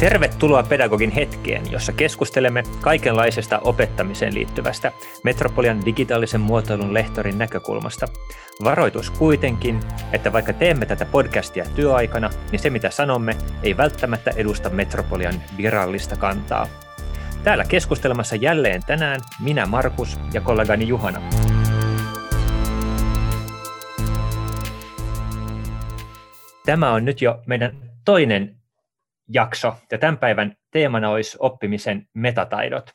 Tervetuloa 0.00 0.62
Pedagogin 0.62 1.10
hetkeen, 1.10 1.72
jossa 1.72 1.92
keskustelemme 1.92 2.62
kaikenlaisesta 2.80 3.58
opettamiseen 3.58 4.34
liittyvästä 4.34 4.92
Metropolian 5.24 5.84
digitaalisen 5.84 6.40
muotoilun 6.40 6.94
lehtorin 6.94 7.38
näkökulmasta. 7.38 8.06
Varoitus 8.64 9.10
kuitenkin, 9.10 9.80
että 10.12 10.32
vaikka 10.32 10.52
teemme 10.52 10.86
tätä 10.86 11.04
podcastia 11.04 11.64
työaikana, 11.74 12.30
niin 12.52 12.60
se 12.60 12.70
mitä 12.70 12.90
sanomme 12.90 13.36
ei 13.62 13.76
välttämättä 13.76 14.30
edusta 14.36 14.70
Metropolian 14.70 15.34
virallista 15.56 16.16
kantaa. 16.16 16.66
Täällä 17.44 17.64
keskustelemassa 17.64 18.36
jälleen 18.36 18.82
tänään 18.86 19.20
minä 19.40 19.66
Markus 19.66 20.20
ja 20.32 20.40
kollegani 20.40 20.88
Juhana. 20.88 21.22
Tämä 26.66 26.92
on 26.92 27.04
nyt 27.04 27.22
jo 27.22 27.42
meidän 27.46 27.72
toinen 28.04 28.59
jakso, 29.32 29.74
ja 29.92 29.98
tämän 29.98 30.18
päivän 30.18 30.56
teemana 30.70 31.10
olisi 31.10 31.36
oppimisen 31.40 32.06
metataidot. 32.14 32.90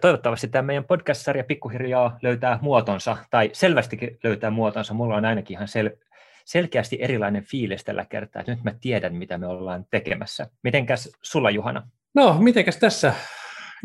Toivottavasti 0.00 0.48
tämä 0.48 0.62
meidän 0.62 0.84
podcast-sarja 0.84 1.44
pikkuhiljaa 1.44 2.18
löytää 2.22 2.58
muotonsa, 2.62 3.16
tai 3.30 3.50
selvästikin 3.52 4.18
löytää 4.24 4.50
muotonsa. 4.50 4.94
Mulla 4.94 5.16
on 5.16 5.24
ainakin 5.24 5.56
ihan 5.56 5.68
sel- 5.68 6.06
selkeästi 6.44 6.98
erilainen 7.00 7.42
fiilis 7.42 7.84
tällä 7.84 8.04
kertaa, 8.04 8.40
että 8.40 8.52
nyt 8.52 8.64
mä 8.64 8.74
tiedän, 8.80 9.14
mitä 9.14 9.38
me 9.38 9.46
ollaan 9.46 9.84
tekemässä. 9.90 10.46
Mitenkäs 10.62 11.12
sulla, 11.22 11.50
Juhana? 11.50 11.88
No, 12.14 12.36
mitenkäs 12.40 12.76
tässä? 12.76 13.14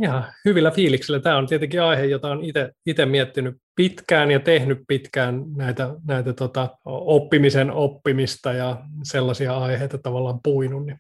Ihan 0.04 0.24
hyvillä 0.46 0.72
fiiliksillä. 0.72 1.20
Tämä 1.20 1.38
on 1.38 1.48
tietenkin 1.48 1.82
aihe, 1.82 2.06
jota 2.06 2.32
on 2.32 2.40
itse 2.86 3.06
miettinyt 3.06 3.58
pitkään 3.76 4.32
ja 4.32 4.40
tehnyt 4.40 4.80
pitkään 4.88 5.44
näitä, 5.56 5.90
näitä 6.08 6.34
tota, 6.34 6.78
oppimisen 6.86 7.72
oppimista 7.72 8.54
ja 8.54 8.78
sellaisia 9.04 9.58
aiheita 9.58 9.98
tavallaan 9.98 10.40
puinut. 10.44 10.86
Niin 10.86 11.00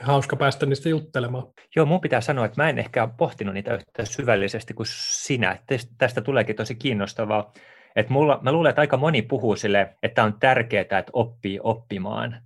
hauska 0.00 0.36
päästä 0.36 0.66
niistä 0.66 0.88
juttelemaan. 0.88 1.46
Joo, 1.76 1.86
mun 1.86 2.00
pitää 2.00 2.20
sanoa, 2.20 2.44
että 2.44 2.62
mä 2.62 2.68
en 2.68 2.78
ehkä 2.78 3.02
ole 3.02 3.10
pohtinut 3.16 3.54
niitä 3.54 3.74
yhtä 3.74 4.04
syvällisesti 4.04 4.74
kuin 4.74 4.86
sinä. 4.90 5.58
Tästä 5.98 6.20
tuleekin 6.20 6.56
tosi 6.56 6.74
kiinnostavaa. 6.74 7.52
Että 7.96 8.12
mulla, 8.12 8.38
mä 8.42 8.52
luulen, 8.52 8.70
että 8.70 8.80
aika 8.80 8.96
moni 8.96 9.22
puhuu 9.22 9.56
sille, 9.56 9.96
että 10.02 10.24
on 10.24 10.40
tärkeää, 10.40 10.80
että 10.80 11.04
oppii 11.12 11.60
oppimaan. 11.62 12.42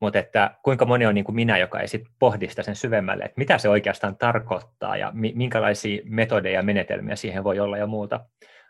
Mutta 0.00 0.18
että 0.18 0.54
kuinka 0.62 0.84
moni 0.84 1.06
on 1.06 1.14
niin 1.14 1.24
kuin 1.24 1.36
minä, 1.36 1.58
joka 1.58 1.80
ei 1.80 1.88
sit 1.88 2.02
pohdi 2.18 2.48
sitä 2.48 2.62
sen 2.62 2.76
syvemmälle, 2.76 3.24
että 3.24 3.38
mitä 3.38 3.58
se 3.58 3.68
oikeastaan 3.68 4.16
tarkoittaa 4.16 4.96
ja 4.96 5.12
minkälaisia 5.14 6.02
metodeja 6.04 6.58
ja 6.58 6.62
menetelmiä 6.62 7.16
siihen 7.16 7.44
voi 7.44 7.60
olla 7.60 7.78
ja 7.78 7.86
muuta. 7.86 8.20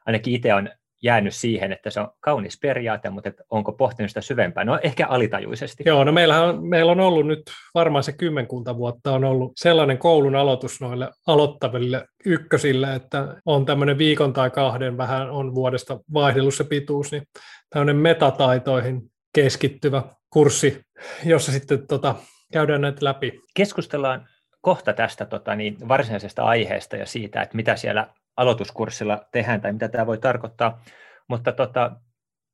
Ainakin 0.07 0.35
itse 0.35 0.55
on 0.55 0.71
jäänyt 1.03 1.35
siihen, 1.35 1.73
että 1.73 1.91
se 1.91 2.01
on 2.01 2.09
kaunis 2.21 2.59
periaate, 2.63 3.11
mutta 3.11 3.29
että 3.29 3.45
onko 3.51 3.73
pohtinut 3.73 4.11
sitä 4.11 4.21
syvempään? 4.21 4.67
No 4.67 4.79
ehkä 4.83 5.07
alitajuisesti. 5.07 5.83
Joo, 5.87 6.05
no 6.05 6.13
meillähän 6.13 6.49
on, 6.49 6.69
meillä 6.69 6.93
on 6.93 7.01
ollut 7.01 7.27
nyt 7.27 7.43
varmaan 7.75 8.05
se 8.05 8.13
kymmenkunta 8.13 8.77
vuotta 8.77 9.13
on 9.13 9.25
ollut 9.25 9.53
sellainen 9.57 9.99
koulun 9.99 10.37
aloitus 10.37 10.81
noille 10.81 11.11
aloittaville 11.27 12.07
ykkösille, 12.25 12.95
että 12.95 13.37
on 13.47 13.67
tämmöinen 13.67 13.99
viikon 13.99 14.33
tai 14.33 14.51
kahden, 14.51 14.97
vähän 14.97 15.31
on 15.31 15.55
vuodesta 15.55 16.01
vaihdellut 16.15 16.55
se 16.55 16.65
pituus, 16.65 17.13
niin 17.13 17.23
tämmöinen 17.71 17.97
metataitoihin 17.97 19.03
keskittyvä 19.35 20.03
kurssi, 20.31 20.81
jossa 21.25 21.53
sitten 21.53 21.87
tota, 21.87 22.15
käydään 22.53 22.81
näitä 22.81 23.05
läpi. 23.05 23.41
Keskustellaan 23.55 24.29
kohta 24.61 24.93
tästä 24.93 25.25
tota, 25.25 25.55
niin, 25.55 25.77
varsinaisesta 25.89 26.43
aiheesta 26.43 26.97
ja 26.97 27.07
siitä, 27.07 27.43
että 27.43 27.57
mitä 27.57 27.77
siellä 27.77 28.07
aloituskurssilla 28.39 29.27
tehdään 29.33 29.61
tai 29.61 29.73
mitä 29.73 29.89
tämä 29.89 30.07
voi 30.07 30.19
tarkoittaa. 30.19 30.83
Mutta 31.29 31.53
tota, 31.53 31.97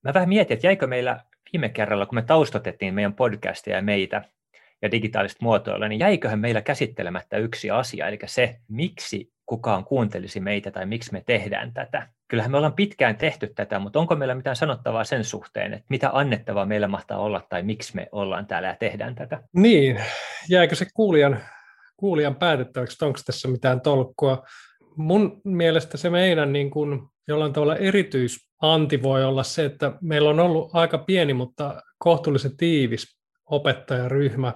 mä 0.03 0.15
vähän 0.15 0.29
mietin, 0.29 0.55
että 0.55 0.67
jäikö 0.67 0.87
meillä 0.87 1.21
viime 1.53 1.69
kerralla, 1.69 2.07
kun 2.07 2.15
me 2.15 2.23
taustotettiin 2.23 2.95
meidän 2.95 3.15
podcastia 3.15 3.77
ja 3.77 3.83
meitä 3.83 4.25
ja 4.83 4.91
digitaalista 4.91 5.39
muotoilla, 5.43 5.89
niin 5.89 5.99
jäiköhän 5.99 6.39
meillä 6.39 6.62
käsittelemättä 6.62 7.37
yksi 7.37 7.71
asia, 7.71 8.09
eli 8.09 8.19
se, 8.27 8.56
miksi 8.69 9.33
kukaan 9.47 9.84
kuuntelisi 9.84 10.41
meitä 10.41 10.71
tai 10.71 10.87
miksi 10.87 11.12
me 11.12 11.23
tehdään 11.27 11.75
tätä. 11.75 12.09
Kyllähän 12.28 12.50
me 12.50 12.56
ollaan 12.56 12.73
pitkään 12.73 13.17
tehty 13.17 13.47
tätä, 13.47 13.78
mutta 13.78 13.99
onko 13.99 14.17
meillä 14.17 14.34
mitään 14.34 14.56
sanottavaa 14.56 15.05
sen 15.05 15.25
suhteen, 15.25 15.75
että 15.75 15.87
mitä 15.89 16.11
annettavaa 16.12 16.67
meillä 16.67 16.89
mahtaa 16.89 17.19
olla 17.19 17.47
tai 17.49 17.62
miksi 17.62 17.97
me 17.97 18.09
ollaan 18.12 18.47
täällä 18.47 18.69
ja 18.69 18.77
tehdään 18.77 19.15
tätä? 19.15 19.43
Niin, 19.53 20.00
jäikö 20.49 20.75
se 20.75 20.87
kuulijan, 20.94 21.41
kuulijan 21.97 22.34
päätettäväksi, 22.34 23.05
onko 23.05 23.19
tässä 23.27 23.49
mitään 23.49 23.81
tolkkua? 23.81 24.44
Mun 24.97 25.41
mielestä 25.44 25.97
se 25.97 26.10
meidän 26.10 26.53
niin 26.53 26.71
kuin 26.71 27.00
jollain 27.28 27.53
tavalla 27.53 27.77
erityisanti 27.77 29.03
voi 29.03 29.25
olla 29.25 29.43
se, 29.43 29.65
että 29.65 29.93
meillä 30.00 30.31
on 30.31 30.41
ollut 30.41 30.71
aika 30.72 30.99
pieni, 30.99 31.34
mutta 31.34 31.82
kohtuullisen 31.99 32.56
tiivis 32.56 33.16
opettajaryhmä 33.50 34.55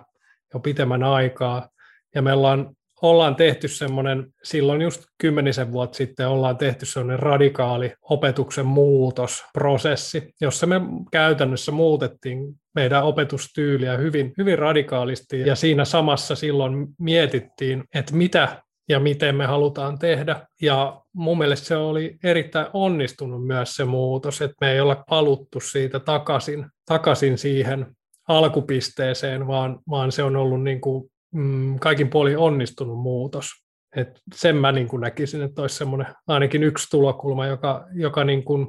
jo 0.55 0.61
pitemmän 0.61 1.03
aikaa. 1.03 1.69
Ja 2.15 2.23
me 2.23 2.33
ollaan, 2.33 2.77
ollaan 3.03 3.37
tehty 3.37 3.69
semmoinen, 3.69 4.27
silloin 4.43 4.83
just 4.83 5.03
kymmenisen 5.19 5.73
vuotta 5.73 5.97
sitten 5.97 6.29
ollaan 6.29 6.57
tehty 6.57 6.87
semmoinen 6.87 7.19
radikaali 7.19 7.93
opetuksen 8.03 8.67
muutosprosessi, 8.67 10.33
jossa 10.41 10.67
me 10.67 10.81
käytännössä 11.13 11.73
muutettiin 11.73 12.55
meidän 12.75 13.05
opetustyyliä 13.05 13.97
hyvin, 13.97 14.33
hyvin 14.39 14.59
radikaalisti. 14.59 15.41
Ja 15.41 15.57
siinä 15.57 15.85
samassa 15.85 16.35
silloin 16.35 16.87
mietittiin, 16.99 17.85
että 17.95 18.15
mitä 18.15 18.63
ja 18.89 19.01
miten 19.01 19.37
me 19.37 19.47
halutaan 19.47 19.99
tehdä. 19.99 20.41
Ja 20.63 21.01
mun 21.13 21.39
mielestä 21.39 21.67
se 21.67 21.77
oli 21.77 22.19
erittäin 22.25 22.67
onnistunut 22.73 23.47
myös 23.47 23.77
se 23.77 23.85
muutos, 23.85 24.43
että 24.43 24.57
me 24.61 24.73
ei 24.73 24.81
olla 24.81 25.05
paluttu 25.09 25.61
siitä 25.61 26.01
takaisin, 26.01 26.67
takaisin 26.87 27.39
siihen 27.39 27.87
alkupisteeseen, 28.29 29.47
vaan, 29.47 29.79
vaan 29.91 30.13
se 30.13 30.23
on 30.23 30.37
ollut 30.37 30.63
niin 30.63 30.81
kuin, 30.81 31.11
mm, 31.35 31.79
kaikin 31.79 32.11
puolin 32.11 32.39
onnistunut 32.39 32.99
muutos. 32.99 33.51
Et 33.97 34.21
sen 34.35 34.57
mä 34.57 34.73
niin 34.73 34.89
kuin 34.89 35.01
näkisin, 35.01 35.43
että 35.43 35.63
olisi 35.63 35.77
semmoinen 35.77 36.15
ainakin 36.27 36.63
yksi 36.63 36.91
tulokulma, 36.91 37.47
joka, 37.47 37.87
joka 37.93 38.25
niin 38.25 38.45
kuin 38.45 38.67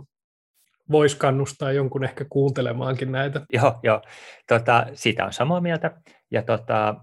voisi 0.92 1.18
kannustaa 1.18 1.72
jonkun 1.72 2.04
ehkä 2.04 2.26
kuuntelemaankin 2.30 3.12
näitä. 3.12 3.42
Joo, 3.54 3.80
joo. 3.84 4.02
Tota, 4.48 4.86
siitä 4.94 5.26
on 5.26 5.34
samaa 5.34 5.62
mieltä. 5.62 5.92
Ja 6.32 6.42
tota, 6.42 6.96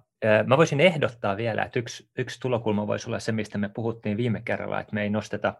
Mä 0.46 0.56
voisin 0.56 0.80
ehdottaa 0.80 1.36
vielä, 1.36 1.62
että 1.62 1.78
yksi, 1.78 2.10
yksi 2.18 2.40
tulokulma 2.40 2.86
voisi 2.86 3.10
olla 3.10 3.18
se, 3.18 3.32
mistä 3.32 3.58
me 3.58 3.68
puhuttiin 3.68 4.16
viime 4.16 4.42
kerralla, 4.44 4.80
että 4.80 4.94
me 4.94 5.02
ei 5.02 5.10
nosteta 5.10 5.54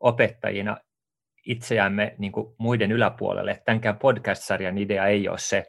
opettajina 0.00 0.76
itseämme 1.46 2.14
niin 2.18 2.32
muiden 2.58 2.92
yläpuolelle. 2.92 3.62
Tämänkään 3.64 3.98
podcast-sarjan 3.98 4.78
idea 4.78 5.06
ei 5.06 5.28
ole 5.28 5.38
se, 5.38 5.64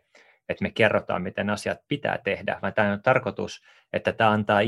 että 0.50 0.64
me 0.64 0.72
kerrotaan, 0.72 1.22
miten 1.22 1.50
asiat 1.50 1.78
pitää 1.88 2.20
tehdä, 2.24 2.60
vaan 2.62 2.74
tämä 2.74 2.92
on 2.92 3.02
tarkoitus, 3.02 3.62
että 3.94 4.14
tämä 4.14 4.30
antaa 4.30 4.60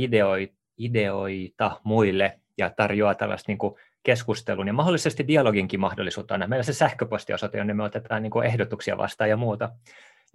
ideoita, 0.77 1.81
muille 1.83 2.39
ja 2.57 2.69
tarjoaa 2.69 3.15
tällaista 3.15 3.51
niin 3.51 3.75
keskustelun 4.03 4.67
ja 4.67 4.73
mahdollisesti 4.73 5.27
dialoginkin 5.27 5.79
mahdollisuutta. 5.79 6.47
Meillä 6.47 6.63
se 6.63 6.73
sähköpostiosoite, 6.73 7.57
jonne 7.57 7.73
me 7.73 7.83
otetaan 7.83 8.23
niin 8.23 8.43
ehdotuksia 8.45 8.97
vastaan 8.97 9.29
ja 9.29 9.37
muuta 9.37 9.69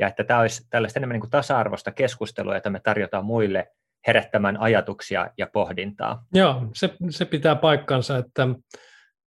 ja 0.01 0.09
että 0.09 0.25
tämä 0.25 0.41
olisi 0.41 0.67
tällaista 0.71 0.99
enemmän 0.99 1.15
niin 1.15 1.21
kuin 1.21 1.31
tasa-arvoista 1.31 1.93
keskustelua, 1.93 2.55
jota 2.55 2.71
me 2.71 2.81
tarjotaan 2.81 3.25
muille 3.25 3.69
herättämään 4.07 4.57
ajatuksia 4.57 5.31
ja 5.39 5.47
pohdintaa. 5.47 6.25
Joo, 6.35 6.67
se, 6.75 6.95
se 7.11 7.25
pitää 7.25 7.57
paikkansa, 7.57 8.19
että, 8.19 8.49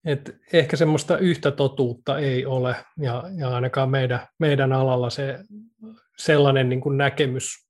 että 0.05 0.31
ehkä 0.53 0.77
semmoista 0.77 1.17
yhtä 1.17 1.51
totuutta 1.51 2.19
ei 2.19 2.45
ole, 2.45 2.75
ja, 2.97 3.23
ja 3.37 3.49
ainakaan 3.49 3.89
meidän, 3.89 4.19
meidän 4.39 4.73
alalla 4.73 5.09
se 5.09 5.39
sellainen 6.17 6.69
niin 6.69 6.81
kuin 6.81 6.97
näkemys 6.97 7.67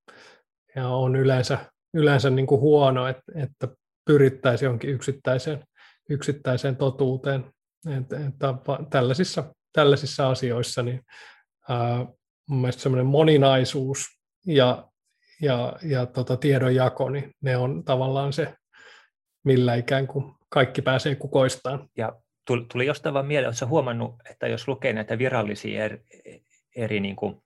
ja 0.75 0.87
on 0.87 1.15
yleensä, 1.15 1.57
yleensä 1.93 2.29
niin 2.29 2.47
kuin 2.47 2.61
huono, 2.61 3.07
että, 3.07 3.31
että 3.35 3.67
pyrittäisiin 4.05 4.67
jonkin 4.67 4.89
yksittäiseen, 4.89 5.63
yksittäiseen 6.09 6.75
totuuteen. 6.75 7.45
Että, 7.97 8.17
että 8.27 8.53
tällaisissa, 8.89 9.53
tällaisissa 9.73 10.29
asioissa 10.29 10.83
niin, 10.83 11.01
ää, 11.69 12.05
mun 12.47 12.61
mielestä 12.61 12.81
semmoinen 12.81 13.05
moninaisuus 13.05 14.05
ja, 14.45 14.87
ja, 15.41 15.73
ja 15.83 16.05
tota 16.05 16.37
tiedonjako, 16.37 17.09
niin 17.09 17.31
ne 17.41 17.57
on 17.57 17.83
tavallaan 17.83 18.33
se, 18.33 18.53
millä 19.43 19.75
ikään 19.75 20.07
kuin 20.07 20.35
kaikki 20.49 20.81
pääsee 20.81 21.15
kukoistaan. 21.15 21.89
Ja 21.97 22.13
tuli, 22.47 22.65
tuli 22.71 22.85
jostain 22.85 23.13
vaan 23.13 23.25
mieleen, 23.25 23.49
oletko 23.49 23.67
huomannut, 23.67 24.15
että 24.29 24.47
jos 24.47 24.67
lukee 24.67 24.93
näitä 24.93 25.17
virallisia 25.17 25.83
eri, 25.83 26.01
eri 26.75 26.99
niin 26.99 27.15
kuin, 27.15 27.41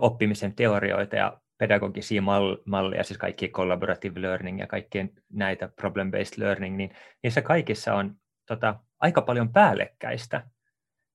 oppimisen 0.00 0.54
teorioita 0.54 1.16
ja 1.16 1.40
pedagogisia 1.58 2.22
mal- 2.22 2.62
malleja, 2.64 3.04
siis 3.04 3.18
kaikki 3.18 3.48
collaborative 3.48 4.22
learning 4.22 4.60
ja 4.60 4.66
kaikkien 4.66 5.10
näitä 5.32 5.68
problem-based 5.80 6.34
learning, 6.36 6.76
niin 6.76 6.90
niissä 7.22 7.42
kaikissa 7.42 7.94
on 7.94 8.16
tota, 8.46 8.80
aika 9.00 9.22
paljon 9.22 9.52
päällekkäistä 9.52 10.42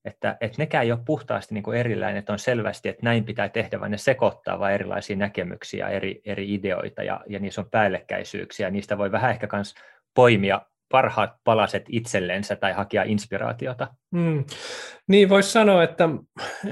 että, 0.06 0.38
että 0.42 0.58
nekään 0.58 0.86
ei 0.86 0.92
ole 0.92 1.00
puhtaasti 1.06 1.54
niin 1.54 1.64
kuin 1.64 1.78
erillään, 1.78 2.18
että 2.18 2.34
on 2.34 2.40
selvästi, 2.40 2.90
että 2.90 3.04
näin 3.04 3.24
pitää 3.24 3.50
tehdä, 3.50 3.80
vaan 3.80 3.92
ne 3.92 3.98
sekoittaa 3.98 4.60
vain 4.60 4.74
erilaisia 4.74 5.16
näkemyksiä, 5.16 5.90
eri, 5.90 6.22
eri 6.26 6.54
ideoita 6.54 7.04
ja, 7.04 7.22
ja 7.28 7.40
niissä 7.40 7.62
on 7.62 7.70
päällekkäisyyksiä. 7.72 8.70
Niistä 8.70 8.98
voi 8.98 9.12
vähän 9.12 9.32
ehkä 9.32 9.48
myös 9.54 9.76
poimia 10.16 10.62
parhaat 10.92 11.32
palaset 11.44 11.86
itsellensä 11.90 12.56
tai 12.56 12.74
hakea 12.74 13.04
inspiraatiota. 13.04 13.88
Mm. 14.12 14.46
Niin 15.08 15.30
voisi 15.30 15.52
sanoa, 15.52 15.84
että, 15.84 16.10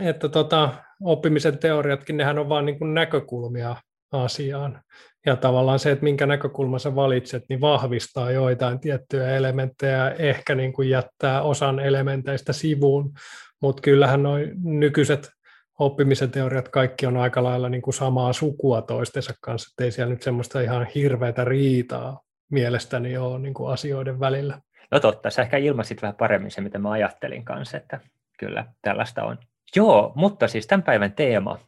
että 0.02 0.30
tota, 0.30 0.70
oppimisen 1.04 1.58
teoriatkin, 1.58 2.18
nehän 2.18 2.40
on 2.40 2.50
vain 2.50 2.66
niin 2.66 2.94
näkökulmia 2.94 3.76
asiaan. 4.12 4.82
Ja 5.26 5.36
tavallaan 5.36 5.80
se, 5.80 5.92
että 5.92 6.04
minkä 6.04 6.26
näkökulman 6.26 6.80
sä 6.80 6.96
valitset, 6.96 7.44
niin 7.50 7.62
vahvistaa 7.62 8.32
joitain 8.32 8.80
tiettyjä 8.80 9.36
elementtejä, 9.36 10.10
ehkä 10.10 10.56
niin 10.56 10.74
kuin 10.74 10.90
jättää 10.90 11.42
osan 11.42 11.80
elementeistä 11.80 12.54
sivuun, 12.54 13.14
mutta 13.62 13.82
kyllähän 13.82 14.24
nuo 14.24 14.38
nykyiset 14.64 15.32
oppimisen 15.80 16.32
teoriat 16.32 16.70
kaikki 16.70 17.06
on 17.06 17.18
aika 17.18 17.44
lailla 17.44 17.70
niin 17.70 17.82
kuin 17.82 17.94
samaa 17.94 18.34
sukua 18.34 18.82
toistensa 18.82 19.34
kanssa, 19.42 19.70
ettei 19.72 19.92
siellä 19.92 20.14
nyt 20.14 20.22
semmoista 20.22 20.62
ihan 20.62 20.88
hirveätä 20.96 21.46
riitaa 21.46 22.22
mielestäni 22.52 23.18
ole 23.18 23.40
niin 23.40 23.54
kuin 23.54 23.74
asioiden 23.74 24.20
välillä. 24.20 24.62
No 24.92 25.00
totta, 25.00 25.30
sä 25.30 25.42
ehkä 25.42 25.58
ilmasit 25.58 26.02
vähän 26.02 26.16
paremmin 26.16 26.52
se, 26.52 26.62
mitä 26.62 26.80
mä 26.80 26.92
ajattelin 26.92 27.46
kanssa, 27.46 27.78
että 27.78 28.00
kyllä 28.40 28.66
tällaista 28.82 29.24
on. 29.24 29.38
Joo, 29.76 30.12
mutta 30.16 30.48
siis 30.48 30.68
tämän 30.68 30.84
päivän 30.84 31.14
teema, 31.14 31.60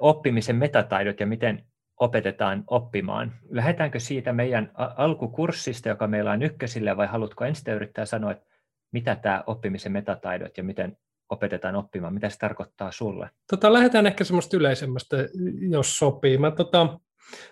oppimisen 0.00 0.56
metataidot 0.56 1.20
ja 1.20 1.26
miten 1.26 1.64
opetetaan 2.00 2.64
oppimaan. 2.66 3.32
Lähdetäänkö 3.50 4.00
siitä 4.00 4.32
meidän 4.32 4.72
alkukurssista, 4.74 5.88
joka 5.88 6.06
meillä 6.06 6.30
on 6.30 6.42
ykkösille, 6.42 6.96
vai 6.96 7.06
haluatko 7.06 7.44
ensin 7.44 7.74
yrittää 7.74 8.04
sanoa, 8.04 8.30
että 8.30 8.46
mitä 8.92 9.16
tämä 9.16 9.44
oppimisen 9.46 9.92
metataidot 9.92 10.56
ja 10.56 10.64
miten 10.64 10.96
opetetaan 11.30 11.76
oppimaan, 11.76 12.14
mitä 12.14 12.30
se 12.30 12.38
tarkoittaa 12.38 12.92
sulle? 12.92 13.30
Tota, 13.50 13.72
lähdetään 13.72 14.06
ehkä 14.06 14.24
semmoista 14.24 14.56
yleisemmästä, 14.56 15.16
jos 15.70 15.98
sopii. 15.98 16.38
Mä 16.38 16.50
tota, 16.50 16.98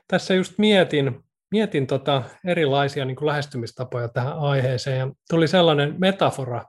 tässä 0.09 0.35
just 0.35 0.59
mietin, 0.59 1.21
mietin 1.50 1.87
tota 1.87 2.23
erilaisia 2.47 3.05
niin 3.05 3.17
kuin 3.17 3.27
lähestymistapoja 3.27 4.09
tähän 4.09 4.39
aiheeseen, 4.39 4.99
ja 4.99 5.11
tuli 5.31 5.49
sellainen 5.49 5.95
metafora 5.99 6.65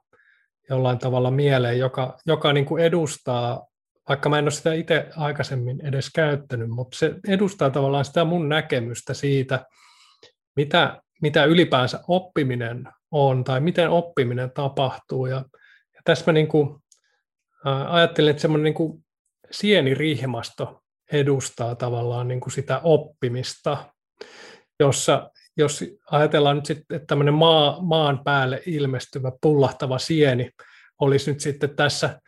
jollain 0.70 1.00
tavalla 1.00 1.31
mieleen, 1.31 1.80
joka, 1.80 2.18
joka 2.26 2.54
niin 2.54 2.66
kuin 2.66 2.84
edustaa 2.84 3.69
vaikka 4.10 4.30
mä 4.30 4.38
en 4.38 4.46
ole 4.46 4.52
sitä 4.52 4.74
itse 4.74 5.10
aikaisemmin 5.16 5.86
edes 5.86 6.10
käyttänyt, 6.16 6.70
mutta 6.70 6.98
se 6.98 7.16
edustaa 7.28 7.70
tavallaan 7.70 8.06
sitä 8.06 8.26
mun 8.26 8.50
näkemystä 8.50 9.14
siitä, 9.14 9.66
mitä, 10.56 11.02
mitä 11.22 11.46
ylipäänsä 11.46 12.00
oppiminen 12.08 12.88
on 13.12 13.44
tai 13.44 13.60
miten 13.60 13.90
oppiminen 13.90 14.52
tapahtuu. 14.52 15.26
Ja, 15.26 15.36
ja 15.96 16.02
tässä 16.04 16.26
mä 16.28 16.34
niin 16.34 16.48
kuin, 16.48 16.80
ää, 17.66 17.94
ajattelin, 17.94 18.30
että 18.30 18.42
semmoinen 18.42 18.64
niin 18.64 18.74
kuin 18.74 19.06
sienirihmasto 19.52 20.82
edustaa 21.12 21.76
tavallaan 21.76 22.28
niin 22.28 22.40
kuin 22.40 22.54
sitä 22.54 22.80
oppimista, 22.84 23.78
jossa 24.80 25.32
jos 25.58 25.84
ajatellaan 26.12 26.56
nyt 26.56 26.66
sitten, 26.66 26.96
että 26.96 27.08
tämmöinen 27.08 27.34
maa, 27.34 27.82
maan 27.82 28.24
päälle 28.24 28.62
ilmestyvä 28.66 29.32
pullahtava 29.42 30.00
sieni 30.00 30.52
olisi 31.00 31.32
nyt 31.32 31.40
sitten 31.40 31.76
tässä 31.76 32.20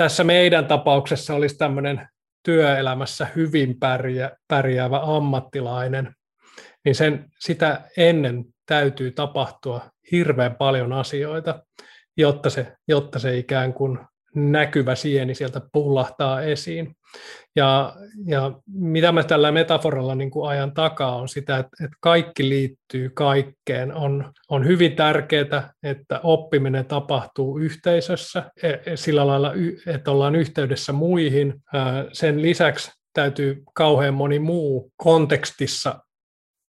tässä 0.00 0.24
meidän 0.24 0.66
tapauksessa 0.66 1.34
olisi 1.34 1.58
tämmöinen 1.58 2.08
työelämässä 2.42 3.26
hyvin 3.36 3.78
pärjää, 3.80 4.36
pärjäävä 4.48 5.00
ammattilainen, 5.02 6.14
niin 6.84 6.94
sen, 6.94 7.24
sitä 7.38 7.80
ennen 7.96 8.44
täytyy 8.66 9.10
tapahtua 9.10 9.90
hirveän 10.12 10.54
paljon 10.56 10.92
asioita, 10.92 11.62
jotta 12.16 12.50
se, 12.50 12.72
jotta 12.88 13.18
se 13.18 13.38
ikään 13.38 13.72
kuin 13.72 13.98
näkyvä 14.34 14.94
sieni 14.94 15.34
sieltä 15.34 15.60
pullahtaa 15.72 16.42
esiin. 16.42 16.96
Ja, 17.56 17.96
ja 18.26 18.52
mitä 18.66 19.12
mä 19.12 19.24
tällä 19.24 19.52
metaforalla 19.52 20.14
niin 20.14 20.30
kuin 20.30 20.50
ajan 20.50 20.74
takaa 20.74 21.16
on 21.16 21.28
sitä, 21.28 21.58
että, 21.58 21.84
että 21.84 21.96
kaikki 22.00 22.48
liittyy 22.48 23.10
kaikkeen. 23.14 23.94
On, 23.94 24.32
on 24.48 24.66
hyvin 24.66 24.96
tärkeää, 24.96 25.72
että 25.82 26.20
oppiminen 26.22 26.86
tapahtuu 26.86 27.58
yhteisössä 27.58 28.50
e, 28.62 28.68
e, 28.68 28.96
sillä 28.96 29.26
lailla, 29.26 29.52
että 29.86 30.10
ollaan 30.10 30.36
yhteydessä 30.36 30.92
muihin. 30.92 31.54
Sen 32.12 32.42
lisäksi 32.42 32.90
täytyy 33.12 33.62
kauhean 33.74 34.14
moni 34.14 34.38
muu 34.38 34.92
kontekstissa 34.96 35.98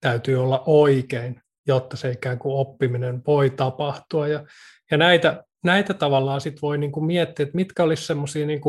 täytyy 0.01 0.43
olla 0.43 0.63
oikein, 0.65 1.41
jotta 1.67 1.97
se 1.97 2.11
ikään 2.11 2.39
kuin 2.39 2.55
oppiminen 2.55 3.21
voi 3.27 3.49
tapahtua. 3.49 4.27
Ja, 4.27 4.45
ja 4.91 4.97
näitä, 4.97 5.43
näitä 5.63 5.93
tavallaan 5.93 6.41
sit 6.41 6.61
voi 6.61 6.77
niin 6.77 6.91
kuin 6.91 7.05
miettiä, 7.05 7.43
että 7.43 7.55
mitkä 7.55 7.83
olisi 7.83 8.05
semmoisia 8.05 8.45
niin 8.45 8.61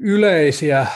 yleisiä 0.00 0.86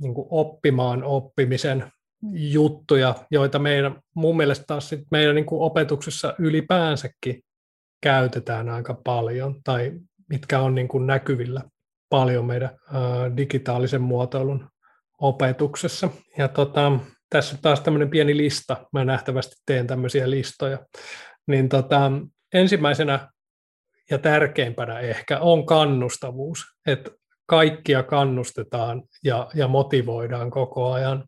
niin 0.00 0.14
kuin 0.14 0.26
oppimaan 0.30 1.04
oppimisen 1.04 1.92
juttuja, 2.32 3.14
joita 3.30 3.58
meidän, 3.58 4.02
mun 4.14 4.36
mielestä 4.36 4.64
taas 4.66 4.88
sit 4.88 5.00
meidän 5.10 5.34
niin 5.34 5.46
kuin 5.46 5.62
opetuksessa 5.62 6.34
ylipäänsäkin 6.38 7.42
käytetään 8.00 8.68
aika 8.68 8.94
paljon, 9.04 9.54
tai 9.64 9.92
mitkä 10.28 10.60
on 10.60 10.74
niin 10.74 10.88
kuin 10.88 11.06
näkyvillä 11.06 11.62
paljon 12.08 12.44
meidän 12.44 12.70
digitaalisen 13.36 14.02
muotoilun 14.02 14.68
opetuksessa. 15.20 16.10
Ja 16.38 16.48
tota, 16.48 16.92
tässä 17.30 17.56
on 17.56 17.62
taas 17.62 17.80
tämmöinen 17.80 18.10
pieni 18.10 18.36
lista, 18.36 18.76
mä 18.92 19.04
nähtävästi 19.04 19.56
teen 19.66 19.86
tämmöisiä 19.86 20.30
listoja. 20.30 20.78
Niin 21.46 21.68
tota, 21.68 22.12
ensimmäisenä 22.54 23.28
ja 24.10 24.18
tärkeimpänä 24.18 25.00
ehkä 25.00 25.38
on 25.38 25.66
kannustavuus, 25.66 26.64
että 26.86 27.10
kaikkia 27.46 28.02
kannustetaan 28.02 29.02
ja, 29.24 29.50
ja 29.54 29.68
motivoidaan 29.68 30.50
koko 30.50 30.92
ajan. 30.92 31.24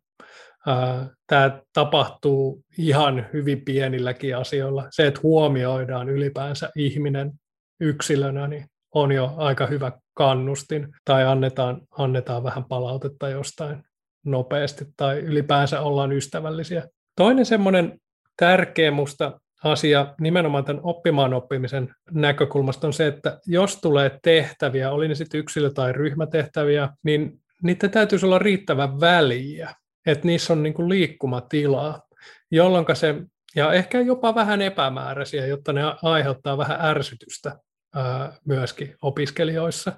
Tämä 1.26 1.60
tapahtuu 1.72 2.64
ihan 2.78 3.26
hyvin 3.32 3.64
pienilläkin 3.64 4.36
asioilla. 4.36 4.86
Se, 4.90 5.06
että 5.06 5.20
huomioidaan 5.22 6.08
ylipäänsä 6.08 6.70
ihminen 6.76 7.32
yksilönä, 7.80 8.48
niin 8.48 8.64
on 8.94 9.12
jo 9.12 9.34
aika 9.36 9.66
hyvä 9.66 9.92
kannustin, 10.14 10.88
tai 11.04 11.24
annetaan, 11.24 11.80
annetaan 11.98 12.42
vähän 12.42 12.64
palautetta 12.64 13.28
jostain 13.28 13.82
nopeasti, 14.24 14.84
tai 14.96 15.18
ylipäänsä 15.18 15.80
ollaan 15.80 16.12
ystävällisiä. 16.12 16.88
Toinen 17.16 17.46
semmoinen 17.46 17.98
tärkeä 18.36 18.90
musta 18.90 19.40
asia 19.64 20.14
nimenomaan 20.20 20.64
tämän 20.64 20.80
oppimaan 20.84 21.34
oppimisen 21.34 21.94
näkökulmasta 22.10 22.86
on 22.86 22.92
se, 22.92 23.06
että 23.06 23.38
jos 23.46 23.76
tulee 23.80 24.18
tehtäviä, 24.22 24.90
oli 24.90 25.08
ne 25.08 25.14
sitten 25.14 25.40
yksilö- 25.40 25.70
tai 25.70 25.92
ryhmätehtäviä, 25.92 26.88
niin 27.02 27.40
niiden 27.62 27.90
täytyisi 27.90 28.26
olla 28.26 28.38
riittävän 28.38 29.00
väliä, 29.00 29.74
että 30.06 30.26
niissä 30.26 30.52
on 30.52 30.62
niin 30.62 30.74
kuin 30.74 30.88
liikkumatilaa, 30.88 32.02
jolloin 32.50 32.86
se, 32.92 33.14
ja 33.56 33.72
ehkä 33.72 34.00
jopa 34.00 34.34
vähän 34.34 34.62
epämääräisiä, 34.62 35.46
jotta 35.46 35.72
ne 35.72 35.82
aiheuttaa 36.02 36.58
vähän 36.58 36.78
ärsytystä 36.80 37.58
ää, 37.94 38.32
myöskin 38.44 38.96
opiskelijoissa. 39.02 39.92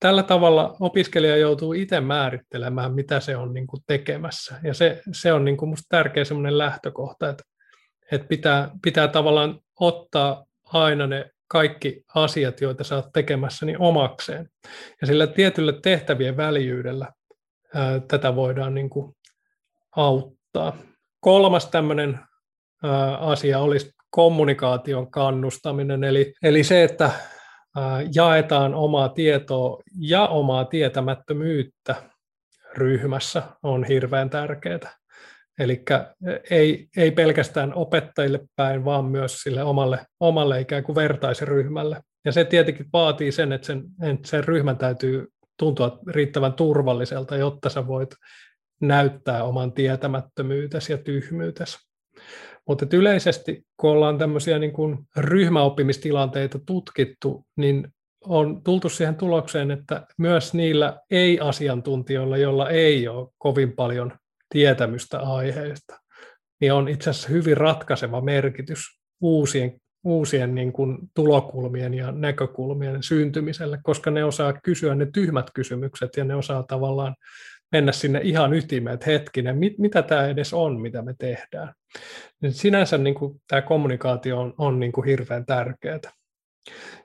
Tällä 0.00 0.22
tavalla 0.22 0.76
opiskelija 0.80 1.36
joutuu 1.36 1.72
itse 1.72 2.00
määrittelemään, 2.00 2.94
mitä 2.94 3.20
se 3.20 3.36
on 3.36 3.54
niin 3.54 3.66
kuin 3.66 3.82
tekemässä. 3.86 4.54
Ja 4.62 4.74
se, 4.74 5.02
se 5.12 5.32
on 5.32 5.44
niin 5.44 5.56
tärkeä 5.88 6.24
lähtökohta, 6.50 7.28
että 7.28 7.44
että 8.12 8.28
pitää, 8.28 8.70
pitää 8.82 9.08
tavallaan 9.08 9.60
ottaa 9.80 10.44
aina 10.64 11.06
ne 11.06 11.30
kaikki 11.48 12.04
asiat, 12.14 12.60
joita 12.60 12.84
sä 12.84 12.96
oot 12.96 13.12
tekemässä, 13.12 13.66
niin 13.66 13.80
omakseen. 13.80 14.48
Ja 15.00 15.06
sillä 15.06 15.26
tietyllä 15.26 15.72
tehtävien 15.82 16.36
väljyydellä 16.36 17.12
ää, 17.74 18.00
tätä 18.00 18.36
voidaan 18.36 18.74
niin 18.74 18.90
kuin 18.90 19.16
auttaa. 19.96 20.76
Kolmas 21.20 21.66
tämmöinen 21.66 22.20
asia 23.20 23.58
olisi 23.58 23.90
kommunikaation 24.10 25.10
kannustaminen, 25.10 26.04
eli, 26.04 26.34
eli 26.42 26.64
se, 26.64 26.84
että 26.84 27.04
ää, 27.04 28.02
jaetaan 28.14 28.74
omaa 28.74 29.08
tietoa 29.08 29.82
ja 29.98 30.26
omaa 30.26 30.64
tietämättömyyttä 30.64 31.94
ryhmässä 32.74 33.42
on 33.62 33.84
hirveän 33.84 34.30
tärkeää. 34.30 35.03
Eli 35.58 35.82
ei, 36.50 36.88
ei 36.96 37.10
pelkästään 37.10 37.74
opettajille 37.74 38.40
päin, 38.56 38.84
vaan 38.84 39.04
myös 39.04 39.42
sille 39.42 39.62
omalle, 39.62 40.06
omalle 40.20 40.60
ikään 40.60 40.84
kuin 40.84 40.96
vertaisryhmälle. 40.96 42.00
Ja 42.24 42.32
se 42.32 42.44
tietenkin 42.44 42.86
vaatii 42.92 43.32
sen, 43.32 43.52
että 43.52 43.66
sen, 43.66 43.84
että 44.02 44.28
sen 44.28 44.44
ryhmän 44.44 44.78
täytyy 44.78 45.26
tuntua 45.58 45.98
riittävän 46.08 46.52
turvalliselta, 46.52 47.36
jotta 47.36 47.68
sä 47.68 47.86
voit 47.86 48.10
näyttää 48.80 49.44
oman 49.44 49.72
tietämättömyytesi 49.72 50.92
ja 50.92 50.98
tyhmyytesi. 50.98 51.78
Mutta 52.68 52.86
yleisesti, 52.92 53.62
kun 53.76 53.90
ollaan 53.90 54.18
tämmöisiä 54.18 54.58
niin 54.58 54.72
kuin 54.72 54.98
ryhmäoppimistilanteita 55.16 56.58
tutkittu, 56.66 57.46
niin 57.56 57.88
on 58.24 58.62
tultu 58.62 58.88
siihen 58.88 59.16
tulokseen, 59.16 59.70
että 59.70 60.06
myös 60.18 60.54
niillä 60.54 61.00
ei-asiantuntijoilla, 61.10 62.36
joilla 62.36 62.70
ei 62.70 63.08
ole 63.08 63.28
kovin 63.38 63.72
paljon 63.72 64.12
tietämystä 64.54 65.20
aiheesta, 65.20 66.00
niin 66.60 66.72
on 66.72 66.88
itse 66.88 67.10
asiassa 67.10 67.28
hyvin 67.28 67.56
ratkaiseva 67.56 68.20
merkitys 68.20 68.78
uusien, 69.20 69.80
uusien 70.04 70.54
niin 70.54 70.72
kuin 70.72 70.98
tulokulmien 71.14 71.94
ja 71.94 72.12
näkökulmien 72.12 73.02
syntymiselle, 73.02 73.78
koska 73.82 74.10
ne 74.10 74.24
osaa 74.24 74.52
kysyä 74.52 74.94
ne 74.94 75.06
tyhmät 75.14 75.50
kysymykset 75.54 76.16
ja 76.16 76.24
ne 76.24 76.34
osaa 76.34 76.62
tavallaan 76.62 77.14
mennä 77.72 77.92
sinne 77.92 78.20
ihan 78.22 78.54
ytimeen, 78.54 78.94
että 78.94 79.10
hetkinen, 79.10 79.58
mit, 79.58 79.78
mitä 79.78 80.02
tämä 80.02 80.26
edes 80.26 80.54
on, 80.54 80.80
mitä 80.80 81.02
me 81.02 81.14
tehdään. 81.18 81.74
Niin 82.42 82.52
sinänsä 82.52 82.98
niin 82.98 83.14
kuin, 83.14 83.40
tämä 83.48 83.62
kommunikaatio 83.62 84.40
on, 84.40 84.54
on 84.58 84.80
niin 84.80 84.92
kuin 84.92 85.06
hirveän 85.06 85.46
tärkeää. 85.46 85.98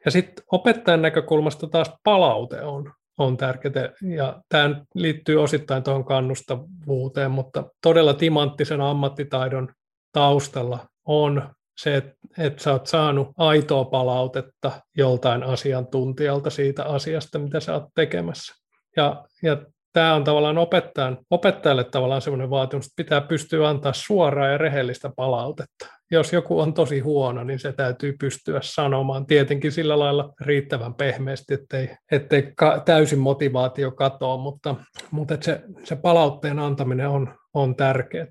Ja 0.06 0.12
sitten 0.12 0.46
opettajan 0.52 1.02
näkökulmasta 1.02 1.68
taas 1.68 1.94
palaute 2.04 2.62
on, 2.62 2.94
on 3.20 3.38
tärkeää. 3.38 3.90
Ja 4.18 4.42
tämä 4.50 4.82
liittyy 4.96 5.44
osittain 5.44 5.84
tuohon 5.84 6.06
kannustavuuteen, 6.06 7.32
mutta 7.32 7.64
todella 7.84 8.14
timanttisen 8.14 8.82
ammattitaidon 8.82 9.70
taustalla 10.12 10.88
on 11.06 11.50
se, 11.78 11.96
että, 11.96 12.14
että 12.38 12.64
sä 12.64 12.72
oot 12.72 12.88
saanut 12.88 13.28
aitoa 13.38 13.86
palautetta 13.86 14.72
joltain 14.98 15.44
asiantuntijalta 15.44 16.50
siitä 16.50 16.84
asiasta, 16.84 17.40
mitä 17.40 17.60
sä 17.60 17.74
oot 17.74 17.84
tekemässä. 17.96 18.56
Ja, 18.98 19.26
ja 19.44 19.58
tämä 19.94 20.16
on 20.16 20.24
tavallaan 20.24 20.58
opettajan, 20.58 21.18
opettajalle 21.30 21.84
tavallaan 21.84 22.22
sellainen 22.22 22.50
vaatimus, 22.50 22.86
että 22.86 23.04
pitää 23.04 23.22
pystyä 23.22 23.70
antaa 23.70 23.94
suoraa 23.94 24.48
ja 24.48 24.58
rehellistä 24.58 25.12
palautetta. 25.16 25.99
Jos 26.12 26.34
joku 26.34 26.60
on 26.60 26.74
tosi 26.74 27.00
huono, 27.00 27.44
niin 27.44 27.60
se 27.60 27.74
täytyy 27.74 28.16
pystyä 28.20 28.60
sanomaan 28.64 29.26
tietenkin 29.26 29.72
sillä 29.72 30.00
lailla 30.00 30.34
riittävän 30.42 30.94
pehmeästi, 30.94 31.54
ettei, 31.54 31.90
ettei 32.12 32.54
ka, 32.56 32.82
täysin 32.86 33.20
motivaatio 33.20 33.92
katoa, 33.92 34.38
mutta, 34.38 34.76
mutta 35.12 35.38
se, 35.42 35.62
se 35.84 35.96
palautteen 35.96 36.60
antaminen 36.60 37.10
on, 37.10 37.36
on 37.54 37.76
tärkeää. 37.76 38.28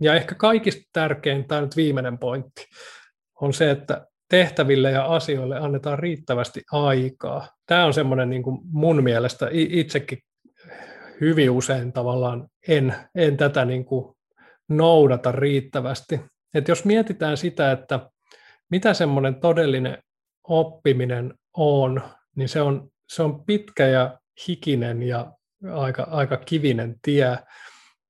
Ja 0.00 0.14
ehkä 0.14 0.34
kaikista 0.34 0.82
tärkein, 0.92 1.48
tämä 1.48 1.60
nyt 1.60 1.76
viimeinen 1.76 2.18
pointti, 2.18 2.64
on 3.40 3.52
se, 3.52 3.70
että 3.70 4.06
tehtäville 4.30 4.90
ja 4.90 5.04
asioille 5.04 5.58
annetaan 5.58 5.98
riittävästi 5.98 6.62
aikaa. 6.72 7.48
Tämä 7.66 7.84
on 7.84 7.94
semmoinen 7.94 8.30
niin 8.30 8.42
kuin 8.42 8.58
mun 8.64 9.02
mielestä 9.02 9.48
itsekin 9.52 10.18
hyvin 11.20 11.50
usein 11.50 11.92
tavallaan 11.92 12.48
en, 12.68 12.94
en 13.14 13.36
tätä 13.36 13.64
niin 13.64 13.84
kuin 13.84 14.16
noudata 14.68 15.32
riittävästi. 15.32 16.20
Et 16.54 16.68
jos 16.68 16.84
mietitään 16.84 17.36
sitä, 17.36 17.72
että 17.72 18.10
mitä 18.70 18.94
semmoinen 18.94 19.34
todellinen 19.34 19.98
oppiminen 20.48 21.34
on, 21.56 22.02
niin 22.36 22.48
se 22.48 22.60
on, 22.60 22.88
se 23.08 23.22
on 23.22 23.44
pitkä 23.44 23.86
ja 23.86 24.18
hikinen 24.48 25.02
ja 25.02 25.32
aika, 25.72 26.02
aika 26.02 26.36
kivinen 26.36 26.94
tie. 27.02 27.38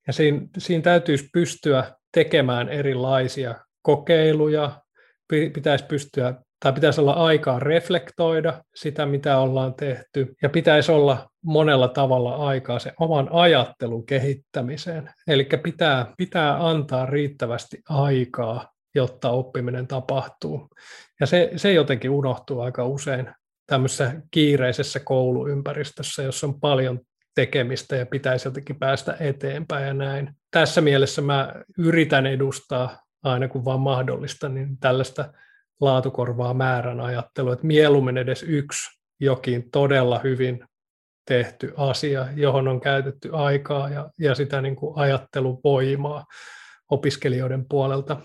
Ja 0.06 0.12
siinä, 0.12 0.40
siinä 0.58 0.82
täytyisi 0.82 1.28
pystyä 1.32 1.92
tekemään 2.12 2.68
erilaisia 2.68 3.54
kokeiluja, 3.82 4.82
pitäisi 5.28 5.84
pystyä 5.84 6.34
tai 6.64 6.72
pitäisi 6.72 7.00
olla 7.00 7.12
aikaa 7.12 7.58
reflektoida 7.58 8.64
sitä, 8.74 9.06
mitä 9.06 9.38
ollaan 9.38 9.74
tehty, 9.74 10.34
ja 10.42 10.48
pitäisi 10.48 10.92
olla 10.92 11.28
monella 11.42 11.88
tavalla 11.88 12.36
aikaa 12.36 12.78
se 12.78 12.92
oman 13.00 13.28
ajattelun 13.32 14.06
kehittämiseen. 14.06 15.10
Eli 15.28 15.48
pitää, 15.62 16.06
pitää 16.16 16.68
antaa 16.68 17.06
riittävästi 17.06 17.78
aikaa, 17.88 18.68
jotta 18.94 19.30
oppiminen 19.30 19.86
tapahtuu. 19.86 20.68
Ja 21.20 21.26
se, 21.26 21.50
se 21.56 21.72
jotenkin 21.72 22.10
unohtuu 22.10 22.60
aika 22.60 22.86
usein 22.86 23.30
tämmöisessä 23.66 24.12
kiireisessä 24.30 25.00
kouluympäristössä, 25.00 26.22
jossa 26.22 26.46
on 26.46 26.60
paljon 26.60 27.00
tekemistä 27.34 27.96
ja 27.96 28.06
pitäisi 28.06 28.48
jotenkin 28.48 28.78
päästä 28.78 29.16
eteenpäin 29.20 29.86
ja 29.86 29.94
näin. 29.94 30.30
Tässä 30.50 30.80
mielessä 30.80 31.22
mä 31.22 31.54
yritän 31.78 32.26
edustaa 32.26 32.98
aina 33.22 33.48
kun 33.48 33.64
vaan 33.64 33.80
mahdollista, 33.80 34.48
niin 34.48 34.78
tällaista 34.78 35.32
laatukorvaa 35.80 36.54
määrän 36.54 37.00
ajattelu, 37.00 37.52
että 37.52 37.66
mieluummin 37.66 38.18
edes 38.18 38.42
yksi 38.42 39.00
jokin 39.20 39.70
todella 39.70 40.20
hyvin 40.24 40.64
tehty 41.28 41.74
asia, 41.76 42.26
johon 42.34 42.68
on 42.68 42.80
käytetty 42.80 43.30
aikaa 43.32 43.88
ja, 43.88 44.10
ja 44.18 44.34
sitä 44.34 44.60
niin 44.60 44.76
kuin 44.76 44.98
ajatteluvoimaa 44.98 46.24
opiskelijoiden 46.90 47.68
puolelta, 47.68 48.16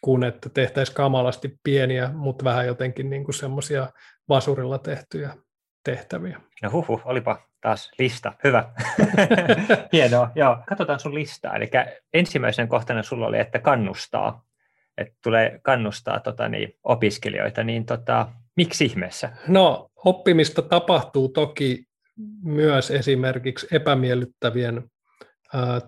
kun 0.00 0.24
että 0.24 0.48
tehtäisiin 0.48 0.96
kamalasti 0.96 1.58
pieniä, 1.62 2.10
mutta 2.12 2.44
vähän 2.44 2.66
jotenkin 2.66 3.10
niin 3.10 3.34
semmoisia 3.34 3.90
vasurilla 4.28 4.78
tehtyjä 4.78 5.36
tehtäviä. 5.84 6.40
No 6.62 6.70
huhu, 6.70 7.00
olipa 7.04 7.38
taas 7.60 7.90
lista. 7.98 8.32
Hyvä. 8.44 8.72
Hienoa. 9.92 10.30
Joo, 10.34 10.58
katsotaan 10.68 11.00
sun 11.00 11.14
listaa. 11.14 11.56
Eli 11.56 11.70
ensimmäisen 12.14 12.68
kohtana 12.68 13.02
sulla 13.02 13.26
oli, 13.26 13.38
että 13.38 13.58
kannustaa 13.58 14.42
että 14.98 15.14
tulee 15.22 15.60
kannustaa 15.62 16.20
tota, 16.20 16.48
niin, 16.48 16.74
opiskelijoita, 16.84 17.64
niin 17.64 17.86
tota, 17.86 18.28
miksi 18.56 18.84
ihmeessä? 18.84 19.32
No 19.48 19.88
oppimista 20.04 20.62
tapahtuu 20.62 21.28
toki 21.28 21.84
myös 22.42 22.90
esimerkiksi 22.90 23.66
epämiellyttävien 23.72 24.84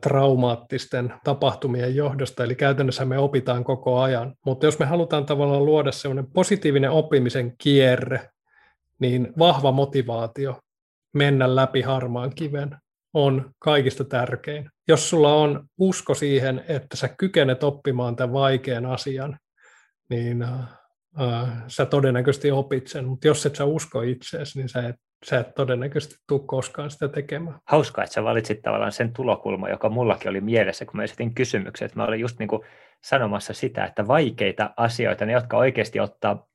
traumaattisten 0.01 1.15
tapahtumien 1.25 1.97
johdosta, 1.97 2.45
eli 2.45 2.55
käytännössä 2.55 3.05
me 3.05 3.19
opitaan 3.19 3.65
koko 3.65 4.01
ajan. 4.01 4.35
Mutta 4.47 4.67
jos 4.67 4.79
me 4.79 4.87
halutaan 4.87 5.27
tavallaan 5.27 5.65
luoda 5.65 5.93
sellainen 5.93 6.33
positiivinen 6.33 6.91
oppimisen 6.91 7.55
kierre, 7.59 8.31
niin 8.99 9.33
vahva 9.39 9.73
motivaatio 9.73 10.61
mennä 11.15 11.57
läpi 11.57 11.83
harmaan 11.83 12.35
kiven 12.35 12.77
on 13.15 13.51
kaikista 13.59 14.05
tärkein. 14.05 14.71
Jos 14.89 15.11
sulla 15.11 15.35
on 15.35 15.65
usko 15.79 16.15
siihen, 16.15 16.65
että 16.69 16.97
sä 16.97 17.09
kykenet 17.09 17.65
oppimaan 17.65 18.17
tämän 18.17 18.33
vaikean 18.33 18.87
asian, 18.87 19.39
niin 20.11 20.43
äh, 20.43 20.61
äh, 21.21 21.49
sä 21.67 21.87
todennäköisesti 21.87 22.51
opit 22.51 22.87
sen, 22.87 23.05
mutta 23.05 23.27
jos 23.27 23.47
et 23.47 23.57
sä 23.57 23.65
usko 23.65 24.03
itseesi, 24.03 24.59
niin 24.59 24.69
sä 24.69 24.89
et, 24.89 24.97
sä 25.27 25.41
et 25.41 25.55
todennäköisesti 25.55 26.15
tule 26.29 26.41
koskaan 26.47 26.91
sitä 26.91 27.09
tekemään. 27.09 27.59
Hauskaa, 27.69 28.05
että 28.05 28.15
sä 28.15 28.25
valitsit 28.25 28.63
tavallaan 28.63 28.93
sen 28.93 29.13
tulokulma, 29.13 29.69
joka 29.69 29.89
mullakin 29.89 30.31
oli 30.31 30.41
mielessä, 30.41 30.85
kun 30.85 30.97
mä 30.97 31.05
esitin 31.05 31.35
kysymyksen, 31.35 31.87
että 31.87 31.99
mä 31.99 32.05
olin 32.05 32.21
just 32.21 32.39
niin 32.39 32.49
kuin 32.49 32.63
sanomassa 33.05 33.53
sitä, 33.53 33.85
että 33.85 34.07
vaikeita 34.07 34.71
asioita, 34.77 35.27
ne 35.27 35.33
jotka 35.33 35.57
oikeasti 35.57 36.01
ottaa 36.01 36.47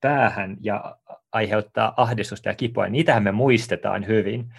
päähän 0.00 0.56
ja 0.60 0.96
aiheuttaa 1.32 1.94
ahdistusta 1.96 2.48
ja 2.48 2.54
kipua, 2.54 2.88
niitähän 2.88 3.22
me 3.22 3.32
muistetaan 3.32 4.06
hyvin, 4.06 4.52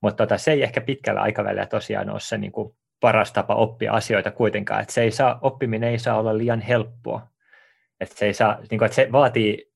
mutta 0.00 0.26
tota, 0.26 0.38
se 0.38 0.52
ei 0.52 0.62
ehkä 0.62 0.80
pitkällä 0.80 1.20
aikavälillä 1.20 1.66
tosiaan 1.66 2.10
ole 2.10 2.20
se 2.20 2.38
niin 2.38 2.52
kuin 2.52 2.74
paras 3.00 3.32
tapa 3.32 3.54
oppia 3.54 3.92
asioita 3.92 4.30
kuitenkaan, 4.30 4.80
että 4.80 4.92
se 4.94 5.02
ei 5.02 5.10
saa, 5.10 5.38
oppiminen 5.42 5.90
ei 5.90 5.98
saa 5.98 6.18
olla 6.18 6.38
liian 6.38 6.60
helppoa, 6.60 7.28
että 8.00 8.18
se, 8.18 8.26
ei 8.26 8.34
saa, 8.34 8.58
niin 8.70 8.78
kuin, 8.78 8.86
että 8.86 8.96
se 8.96 9.12
vaatii 9.12 9.70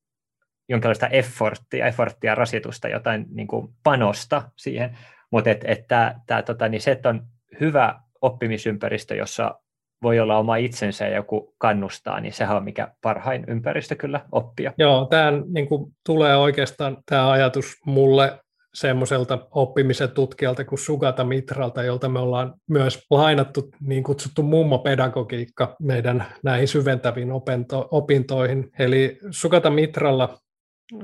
jonkinlaista 0.69 1.09
efforttia, 1.09 1.87
efforttia 1.87 2.35
rasitusta, 2.35 2.88
jotain 2.88 3.26
niin 3.31 3.47
kuin 3.47 3.69
panosta 3.83 4.43
siihen, 4.57 4.99
mutta 5.31 5.50
et, 5.50 5.64
et 5.64 5.88
tää, 5.88 6.21
tää, 6.26 6.43
tota, 6.43 6.69
niin 6.69 6.81
se, 6.81 6.90
että 6.90 7.09
on 7.09 7.26
hyvä 7.61 8.00
oppimisympäristö, 8.21 9.14
jossa 9.14 9.61
voi 10.02 10.21
olla 10.21 10.38
oma 10.38 10.57
itsensä 10.57 11.04
ja 11.04 11.16
joku 11.16 11.54
kannustaa, 11.59 12.21
niin 12.21 12.33
sehän 12.33 12.57
on 12.57 12.64
mikä 12.64 12.88
parhain 13.02 13.45
ympäristö 13.49 13.95
kyllä 13.95 14.21
oppia. 14.33 14.73
Joo, 14.78 15.07
tämä 15.11 15.31
niin 15.31 15.69
tulee 16.07 16.37
oikeastaan 16.37 16.97
tämä 17.07 17.31
ajatus 17.31 17.76
mulle 17.87 18.38
semmoiselta 18.75 19.38
oppimisen 19.50 20.11
tutkijalta 20.11 20.64
kuin 20.64 20.78
Sugata 20.78 21.25
Mitralta, 21.25 21.83
jolta 21.83 22.09
me 22.09 22.19
ollaan 22.19 22.54
myös 22.69 23.07
lainattu 23.11 23.71
niin 23.81 24.04
kutsuttu 24.04 24.43
mummopedagogiikka 24.43 25.76
meidän 25.81 26.26
näihin 26.43 26.69
syventäviin 26.69 27.33
opinto, 27.33 27.88
opintoihin. 27.90 28.71
Eli 28.78 29.19
Sugata 29.31 29.71
Mitralla 29.71 30.38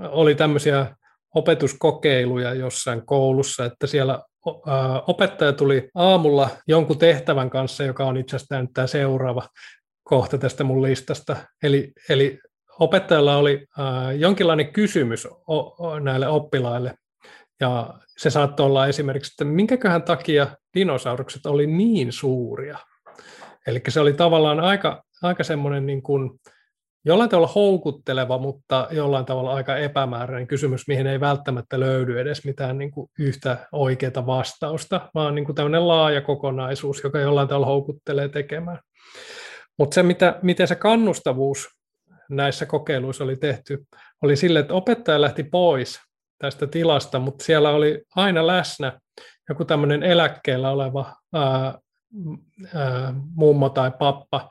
oli 0.08 0.34
tämmöisiä 0.34 0.96
opetuskokeiluja 1.34 2.54
jossain 2.54 3.06
koulussa, 3.06 3.64
että 3.64 3.86
siellä 3.86 4.22
opettaja 5.06 5.52
tuli 5.52 5.90
aamulla 5.94 6.48
jonkun 6.68 6.98
tehtävän 6.98 7.50
kanssa, 7.50 7.84
joka 7.84 8.04
on 8.04 8.16
itse 8.16 8.36
asiassa 8.36 8.66
tämä 8.74 8.86
seuraava 8.86 9.42
kohta 10.02 10.38
tästä 10.38 10.64
mun 10.64 10.82
listasta. 10.82 11.36
Eli, 11.62 11.92
eli 12.08 12.38
opettajalla 12.78 13.36
oli 13.36 13.66
jonkinlainen 14.18 14.72
kysymys 14.72 15.28
näille 16.00 16.28
oppilaille, 16.28 16.94
ja 17.60 17.94
se 18.16 18.30
saattoi 18.30 18.66
olla 18.66 18.86
esimerkiksi, 18.86 19.32
että 19.32 19.44
minkäköhän 19.44 20.02
takia 20.02 20.46
dinosaurukset 20.74 21.46
oli 21.46 21.66
niin 21.66 22.12
suuria. 22.12 22.78
Eli 23.66 23.82
se 23.88 24.00
oli 24.00 24.12
tavallaan 24.12 24.60
aika, 24.60 25.02
aika 25.22 25.44
semmoinen 25.44 25.86
niin 25.86 26.02
kuin, 26.02 26.30
jollain 27.04 27.30
tavalla 27.30 27.52
houkutteleva, 27.54 28.38
mutta 28.38 28.88
jollain 28.90 29.24
tavalla 29.24 29.54
aika 29.54 29.76
epämääräinen 29.76 30.46
kysymys, 30.46 30.88
mihin 30.88 31.06
ei 31.06 31.20
välttämättä 31.20 31.80
löydy 31.80 32.20
edes 32.20 32.44
mitään 32.44 32.78
niin 32.78 32.90
kuin 32.90 33.10
yhtä 33.18 33.68
oikeaa 33.72 34.26
vastausta, 34.26 35.10
vaan 35.14 35.34
niin 35.34 35.44
kuin 35.44 35.56
tämmöinen 35.56 35.88
laaja 35.88 36.20
kokonaisuus, 36.20 37.04
joka 37.04 37.18
jollain 37.18 37.48
tavalla 37.48 37.66
houkuttelee 37.66 38.28
tekemään. 38.28 38.78
Mutta 39.78 39.94
se, 39.94 40.02
mitä, 40.02 40.38
miten 40.42 40.68
se 40.68 40.74
kannustavuus 40.74 41.68
näissä 42.30 42.66
kokeiluissa 42.66 43.24
oli 43.24 43.36
tehty, 43.36 43.86
oli 44.22 44.36
sille, 44.36 44.58
että 44.58 44.74
opettaja 44.74 45.20
lähti 45.20 45.44
pois 45.44 46.00
tästä 46.40 46.66
tilasta, 46.66 47.18
mutta 47.18 47.44
siellä 47.44 47.70
oli 47.70 48.02
aina 48.16 48.46
läsnä 48.46 49.00
joku 49.48 49.64
tämmöinen 49.64 50.02
eläkkeellä 50.02 50.70
oleva 50.70 51.16
ää, 51.34 51.78
ää, 52.74 53.14
mummo 53.34 53.68
tai 53.68 53.90
pappa, 53.98 54.50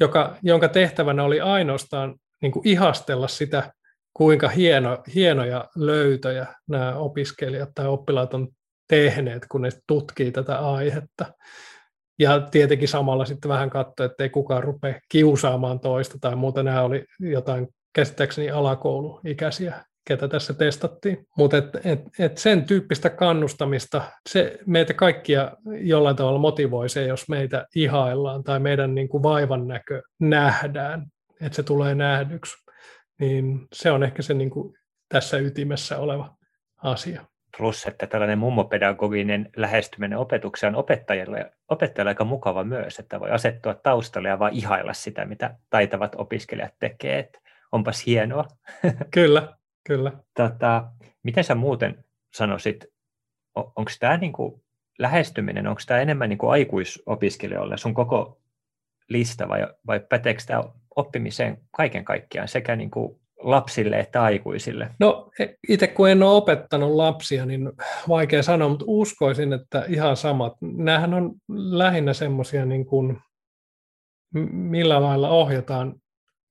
joka, 0.00 0.36
jonka 0.42 0.68
tehtävänä 0.68 1.24
oli 1.24 1.40
ainoastaan 1.40 2.14
niin 2.42 2.52
kuin 2.52 2.68
ihastella 2.68 3.28
sitä, 3.28 3.72
kuinka 4.14 4.48
hieno, 4.48 4.98
hienoja 5.14 5.64
löytöjä 5.76 6.46
nämä 6.68 6.94
opiskelijat 6.94 7.70
tai 7.74 7.86
oppilaat 7.86 8.34
on 8.34 8.48
tehneet, 8.88 9.46
kun 9.50 9.62
ne 9.62 9.70
tutkii 9.86 10.32
tätä 10.32 10.58
aihetta. 10.58 11.26
Ja 12.18 12.40
tietenkin 12.40 12.88
samalla 12.88 13.24
sitten 13.24 13.48
vähän 13.48 13.70
katsoa, 13.70 14.06
että 14.06 14.22
ei 14.22 14.30
kukaan 14.30 14.62
rupea 14.62 15.00
kiusaamaan 15.08 15.80
toista 15.80 16.18
tai 16.20 16.36
muuta. 16.36 16.62
Nämä 16.62 16.82
oli 16.82 17.04
jotain 17.20 17.68
käsittääkseni 17.92 18.50
alakouluikäisiä 18.50 19.84
ketä 20.10 20.28
tässä 20.28 20.54
testattiin. 20.54 21.26
Mutta 21.36 21.56
et, 21.56 21.66
et, 21.84 22.00
et 22.18 22.38
sen 22.38 22.64
tyyppistä 22.64 23.10
kannustamista, 23.10 24.02
se 24.28 24.58
meitä 24.66 24.94
kaikkia 24.94 25.52
jollain 25.80 26.16
tavalla 26.16 26.38
motivoi 26.38 26.88
se, 26.88 27.06
jos 27.06 27.28
meitä 27.28 27.66
ihaillaan 27.74 28.44
tai 28.44 28.60
meidän 28.60 28.94
niin 28.94 29.08
kuin 29.08 29.22
vaivan 29.22 29.68
näkö 29.68 30.02
nähdään, 30.20 31.06
että 31.40 31.56
se 31.56 31.62
tulee 31.62 31.94
nähdyksi. 31.94 32.56
Niin 33.20 33.66
se 33.72 33.90
on 33.90 34.02
ehkä 34.02 34.22
se 34.22 34.34
niin 34.34 34.50
kuin 34.50 34.74
tässä 35.08 35.38
ytimessä 35.38 35.98
oleva 35.98 36.36
asia. 36.82 37.24
Plus, 37.58 37.86
että 37.86 38.06
tällainen 38.06 38.38
mummopedagoginen 38.38 39.50
lähestyminen 39.56 40.18
opetukseen 40.18 40.74
on 40.74 40.80
opettajalle, 40.80 41.52
opettajalle 41.68 42.10
aika 42.10 42.24
mukava 42.24 42.64
myös, 42.64 42.98
että 42.98 43.20
voi 43.20 43.30
asettua 43.30 43.74
taustalle 43.74 44.28
ja 44.28 44.38
vaan 44.38 44.54
ihailla 44.54 44.92
sitä, 44.92 45.24
mitä 45.24 45.54
taitavat 45.70 46.14
opiskelijat 46.18 46.74
tekee. 46.78 47.18
Että 47.18 47.38
onpas 47.72 48.06
hienoa. 48.06 48.44
Kyllä, 49.14 49.59
kyllä. 49.90 50.12
Tota, 50.36 50.84
miten 51.22 51.44
sä 51.44 51.54
muuten 51.54 52.04
sanoisit, 52.34 52.84
on, 53.54 53.72
onko 53.76 53.90
tämä 54.00 54.16
niinku 54.16 54.62
lähestyminen, 54.98 55.66
onko 55.66 55.80
tämä 55.86 56.00
enemmän 56.00 56.28
niinku 56.28 56.48
aikuisopiskelijoille 56.48 57.76
sun 57.76 57.94
koko 57.94 58.40
lista 59.08 59.48
vai, 59.48 59.66
vai 59.86 60.00
päteekö 60.00 60.42
tämä 60.46 60.64
oppimiseen 60.96 61.58
kaiken 61.76 62.04
kaikkiaan 62.04 62.48
sekä 62.48 62.76
niinku 62.76 63.20
lapsille 63.38 64.00
että 64.00 64.22
aikuisille? 64.22 64.90
No 65.00 65.30
e, 65.38 65.46
itse 65.68 65.86
kun 65.86 66.10
en 66.10 66.22
ole 66.22 66.36
opettanut 66.36 66.90
lapsia, 66.90 67.46
niin 67.46 67.72
vaikea 68.08 68.42
sanoa, 68.42 68.68
mutta 68.68 68.84
uskoisin, 68.88 69.52
että 69.52 69.84
ihan 69.88 70.16
samat. 70.16 70.56
Nämähän 70.60 71.14
on 71.14 71.34
lähinnä 71.48 72.12
semmoisia, 72.12 72.64
niin 72.64 72.86
kuin, 72.86 73.18
millä 74.52 75.02
lailla 75.02 75.28
ohjataan 75.28 75.94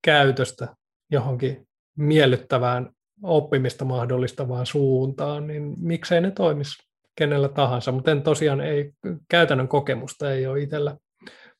käytöstä 0.05 0.75
johonkin 1.11 1.67
miellyttävään 1.97 2.89
oppimista 3.23 3.85
mahdollistavaan 3.85 4.65
suuntaan, 4.65 5.47
niin 5.47 5.73
miksei 5.77 6.21
ne 6.21 6.31
toimisi 6.31 6.89
kenellä 7.15 7.49
tahansa, 7.49 7.91
mutta 7.91 8.11
en 8.11 8.21
tosiaan 8.21 8.61
ei, 8.61 8.91
käytännön 9.29 9.67
kokemusta 9.67 10.31
ei 10.31 10.47
ole 10.47 10.61
itsellä 10.61 10.97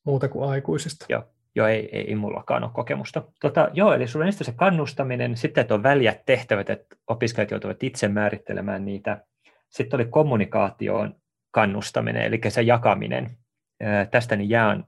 muuta 0.04 0.28
kuin 0.28 0.50
aikuisista. 0.50 1.06
Joo. 1.10 1.24
Joo, 1.56 1.68
ei, 1.68 1.90
ei, 1.92 2.08
ei 2.08 2.16
mullakaan 2.16 2.64
ole 2.64 2.72
kokemusta. 2.74 3.24
Tota, 3.42 3.70
joo, 3.74 3.94
eli 3.94 4.08
sulla 4.08 4.26
on 4.26 4.34
se 4.34 4.54
kannustaminen, 4.56 5.38
sitten 5.38 5.62
että 5.62 5.74
on 5.74 5.84
väljät 5.84 6.26
tehtävät, 6.26 6.70
että 6.70 6.96
opiskelijat 7.08 7.52
joutuvat 7.52 7.84
itse 7.84 8.08
määrittelemään 8.08 8.86
niitä. 8.86 9.24
Sitten 9.70 9.98
oli 9.98 10.06
kommunikaatioon 10.06 11.16
kannustaminen, 11.52 12.24
eli 12.24 12.40
se 12.50 12.62
jakaminen. 12.62 13.38
Tästä 14.12 14.36
niin 14.36 14.50
jään 14.50 14.84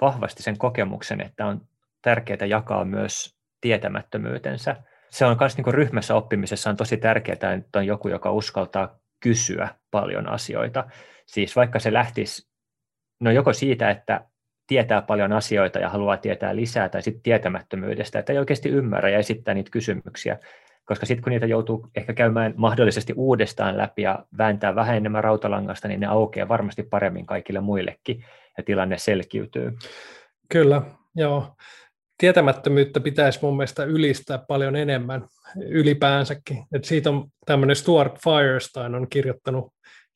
vahvasti 0.00 0.42
sen 0.42 0.58
kokemuksen, 0.58 1.20
että 1.20 1.46
on 1.46 1.60
tärkeää 2.02 2.46
jakaa 2.48 2.84
myös 2.84 3.36
tietämättömyytensä. 3.60 4.76
Se 5.10 5.24
on 5.24 5.36
myös 5.40 5.56
niin 5.56 5.74
ryhmässä 5.74 6.14
oppimisessa 6.14 6.70
on 6.70 6.76
tosi 6.76 6.96
tärkeää, 6.96 7.34
että 7.34 7.78
on 7.78 7.86
joku, 7.86 8.08
joka 8.08 8.30
uskaltaa 8.30 8.98
kysyä 9.20 9.68
paljon 9.90 10.28
asioita. 10.28 10.84
Siis 11.26 11.56
vaikka 11.56 11.78
se 11.78 11.92
lähtisi 11.92 12.48
no 13.20 13.30
joko 13.30 13.52
siitä, 13.52 13.90
että 13.90 14.24
tietää 14.66 15.02
paljon 15.02 15.32
asioita 15.32 15.78
ja 15.78 15.88
haluaa 15.88 16.16
tietää 16.16 16.56
lisää, 16.56 16.88
tai 16.88 17.02
sitten 17.02 17.22
tietämättömyydestä, 17.22 18.18
että 18.18 18.32
ei 18.32 18.38
oikeasti 18.38 18.68
ymmärrä 18.68 19.10
ja 19.10 19.18
esittää 19.18 19.54
niitä 19.54 19.70
kysymyksiä, 19.70 20.38
koska 20.84 21.06
sitten 21.06 21.22
kun 21.22 21.30
niitä 21.30 21.46
joutuu 21.46 21.88
ehkä 21.94 22.14
käymään 22.14 22.54
mahdollisesti 22.56 23.12
uudestaan 23.16 23.78
läpi 23.78 24.02
ja 24.02 24.24
vääntää 24.38 24.74
vähän 24.74 24.96
enemmän 24.96 25.24
rautalangasta, 25.24 25.88
niin 25.88 26.00
ne 26.00 26.06
aukeaa 26.06 26.48
varmasti 26.48 26.82
paremmin 26.82 27.26
kaikille 27.26 27.60
muillekin 27.60 28.24
ja 28.58 28.64
tilanne 28.64 28.98
selkiytyy. 28.98 29.72
Kyllä, 30.48 30.82
joo. 31.14 31.56
Tietämättömyyttä 32.20 33.00
pitäisi 33.00 33.38
mun 33.42 33.56
mielestä 33.56 33.84
ylistää 33.84 34.38
paljon 34.38 34.76
enemmän 34.76 35.26
ylipäänsäkin. 35.68 36.64
Et 36.74 36.84
siitä 36.84 37.10
on 37.10 37.28
tämmöinen 37.46 37.76
Stuart 37.76 38.18
Firestein 38.24 38.94
on 38.94 39.08
kirjoittanut 39.08 39.72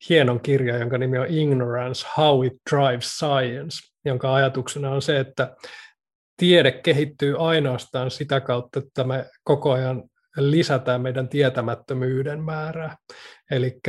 hienon 0.09 0.39
kirjan, 0.39 0.79
jonka 0.79 0.97
nimi 0.97 1.17
on 1.17 1.27
Ignorance, 1.29 2.07
How 2.17 2.45
it 2.45 2.53
Drives 2.71 3.17
Science 3.17 3.95
jonka 4.05 4.35
ajatuksena 4.35 4.91
on 4.91 5.01
se, 5.01 5.19
että 5.19 5.55
tiede 6.37 6.71
kehittyy 6.71 7.49
ainoastaan 7.49 8.11
sitä 8.11 8.41
kautta, 8.41 8.79
että 8.79 9.03
me 9.03 9.25
koko 9.43 9.71
ajan 9.71 10.03
lisätään 10.37 11.01
meidän 11.01 11.29
tietämättömyyden 11.29 12.43
määrää. 12.43 12.97
Eli 13.51 13.79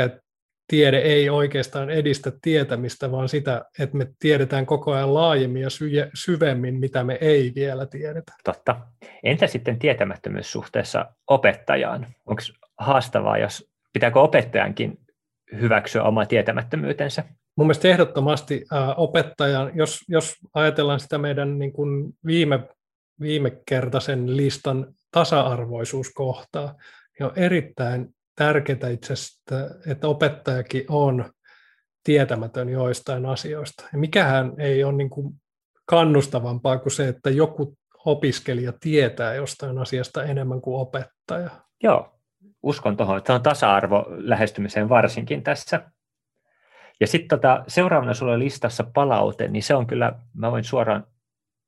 tiede 0.67 0.99
ei 0.99 1.31
oikeastaan 1.31 1.91
edistä 1.91 2.33
tietämistä, 2.43 3.11
vaan 3.11 3.29
sitä, 3.29 3.65
että 3.79 3.97
me 3.97 4.07
tiedetään 4.19 4.67
koko 4.67 4.93
ajan 4.93 5.15
laajemmin 5.15 5.63
ja 5.63 5.69
syvemmin, 6.15 6.81
mitä 6.81 7.05
me 7.05 7.19
ei 7.21 7.53
vielä 7.55 7.87
tiedetä. 7.87 8.33
Totta. 8.45 8.81
Entä 9.23 9.47
sitten 9.47 9.79
tietämättömyys 9.79 10.53
suhteessa 10.53 11.07
opettajaan? 11.27 12.07
Onko 12.27 12.43
haastavaa, 12.79 13.39
jos 13.39 13.71
pitääkö 13.93 14.21
opettajankin 14.21 14.99
hyväksyä 15.61 16.03
oma 16.03 16.27
tietämättömyytensä? 16.27 17.25
Mun 17.57 17.67
mielestä 17.67 17.89
ehdottomasti 17.89 18.65
äh, 18.73 18.95
opettajan, 18.97 19.73
jos, 19.75 20.01
jos 20.09 20.35
ajatellaan 20.55 21.01
sitä 21.01 21.19
meidän 21.19 21.59
niin 21.59 21.73
kuin 21.73 22.13
viime, 22.27 22.69
viime 23.21 23.53
kertaisen 23.69 24.37
listan 24.37 24.95
tasa-arvoisuuskohtaa, 25.11 26.75
niin 27.19 27.27
on 27.27 27.33
erittäin 27.37 28.16
tärkeää 28.37 28.89
itse 28.91 29.13
asiassa, 29.13 29.43
että 29.87 30.09
opettajakin 30.09 30.85
on 30.89 31.25
tietämätön 32.05 32.69
joistain 32.69 33.27
asioista. 33.27 33.85
Ja 33.93 33.99
mikähän 33.99 34.53
ei 34.59 34.85
ole 34.85 34.93
niin 34.93 35.11
kuin 35.11 35.35
kannustavampaa 35.87 36.79
kuin 36.79 36.93
se, 36.93 37.09
että 37.09 37.31
joku 37.31 37.79
opiskelija 38.05 38.73
tietää 38.81 39.35
jostain 39.35 39.79
asiasta 39.79 40.25
enemmän 40.25 40.61
kuin 40.61 40.81
opettaja. 40.81 41.51
Joo, 41.83 42.19
uskon 42.63 42.97
tuohon, 42.97 43.19
että 43.19 43.35
on 43.35 43.43
tasa-arvo 43.43 44.07
lähestymiseen 44.09 44.89
varsinkin 44.89 45.43
tässä. 45.43 45.91
Ja 47.01 47.07
sitten 47.07 47.29
tota, 47.29 47.65
seuraavana 47.69 48.15
sulla 48.15 48.33
on 48.33 48.39
listassa 48.39 48.85
palaute, 48.95 49.49
niin 49.49 49.63
se 49.63 49.75
on 49.75 49.87
kyllä, 49.87 50.13
mä 50.35 50.51
voin 50.51 50.65
suoraan 50.65 51.07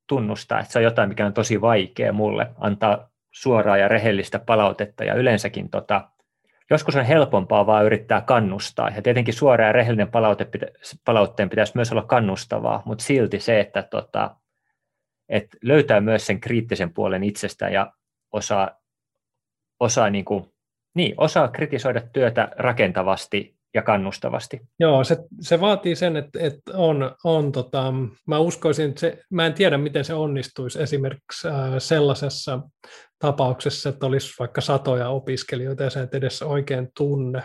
tunnustaa, 0.09 0.61
että 0.61 0.73
se 0.73 0.79
on 0.79 0.83
jotain, 0.83 1.09
mikä 1.09 1.27
on 1.27 1.33
tosi 1.33 1.61
vaikea 1.61 2.13
mulle 2.13 2.51
antaa 2.59 3.11
suoraa 3.31 3.77
ja 3.77 3.89
rehellistä 3.89 4.39
palautetta 4.39 5.05
ja 5.05 5.15
yleensäkin 5.15 5.71
tota, 5.71 6.11
joskus 6.71 6.97
on 6.97 7.05
helpompaa 7.05 7.67
vaan 7.67 7.85
yrittää 7.85 8.21
kannustaa. 8.21 8.89
Ja 8.89 9.03
tietenkin 9.03 9.35
suora 9.35 9.67
ja 9.67 9.73
rehellinen 9.73 10.11
palaute, 10.11 10.49
palautteen 11.05 11.51
pitäisi 11.51 11.73
myös 11.75 11.93
olla 11.93 12.03
kannustavaa, 12.03 12.83
mutta 12.85 13.05
silti 13.05 13.41
se, 13.41 13.61
että 13.61 13.83
tota, 13.83 14.37
että 15.29 15.57
löytää 15.63 16.01
myös 16.01 16.27
sen 16.27 16.41
kriittisen 16.41 16.95
puolen 16.95 17.25
itsestään 17.25 17.73
ja 17.73 17.93
osaa, 18.33 18.81
osaa, 19.81 20.11
niin 20.11 20.25
kuin, 20.25 20.53
niin, 20.95 21.15
osaa 21.17 21.49
kritisoida 21.49 22.01
työtä 22.01 22.49
rakentavasti 22.57 23.58
ja 23.75 23.83
kannustavasti. 23.83 24.61
Joo, 24.81 25.05
se, 25.05 25.17
se 25.41 25.61
vaatii 25.61 25.97
sen, 25.97 26.17
että, 26.17 26.39
että 26.43 26.73
on, 26.75 27.17
on 27.25 27.53
tota, 27.53 27.95
mä 28.27 28.39
uskoisin, 28.39 28.89
että 28.89 29.01
se, 29.01 29.19
mä 29.31 29.47
en 29.47 29.55
tiedä, 29.55 29.79
miten 29.79 30.05
se 30.05 30.15
onnistuisi 30.15 30.83
esimerkiksi 30.83 31.49
äh, 31.49 31.55
sellaisessa 31.79 32.61
tapauksessa, 33.19 33.89
että 33.89 34.07
olisi 34.07 34.35
vaikka 34.39 34.61
satoja 34.61 35.09
opiskelijoita 35.09 35.83
ja 35.85 35.91
sä 35.91 36.03
et 36.03 36.15
edes 36.15 36.43
oikein 36.43 36.89
tunne 36.97 37.43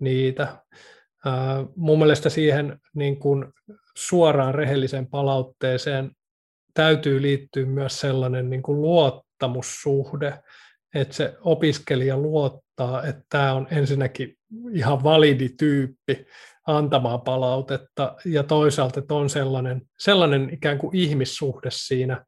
niitä. 0.00 0.42
Äh, 0.42 1.66
mun 1.76 1.98
mielestä 1.98 2.28
siihen 2.28 2.80
niin 2.94 3.18
kuin 3.18 3.44
suoraan 3.96 4.54
rehelliseen 4.54 5.06
palautteeseen 5.06 6.10
täytyy 6.74 7.22
liittyä 7.22 7.66
myös 7.66 8.00
sellainen 8.00 8.50
niin 8.50 8.62
kuin 8.62 8.80
luottamussuhde, 8.80 10.38
että 10.94 11.14
se 11.14 11.34
opiskelija 11.40 12.16
luottaa, 12.16 13.02
että 13.02 13.22
tämä 13.28 13.54
on 13.54 13.66
ensinnäkin 13.70 14.37
ihan 14.72 15.04
validi 15.04 15.48
tyyppi 15.48 16.26
antamaan 16.66 17.20
palautetta, 17.20 18.16
ja 18.24 18.42
toisaalta 18.42 19.00
että 19.00 19.14
on 19.14 19.30
sellainen, 19.30 19.82
sellainen 19.98 20.50
ikään 20.52 20.78
kuin 20.78 20.96
ihmissuhde 20.96 21.68
siinä, 21.72 22.24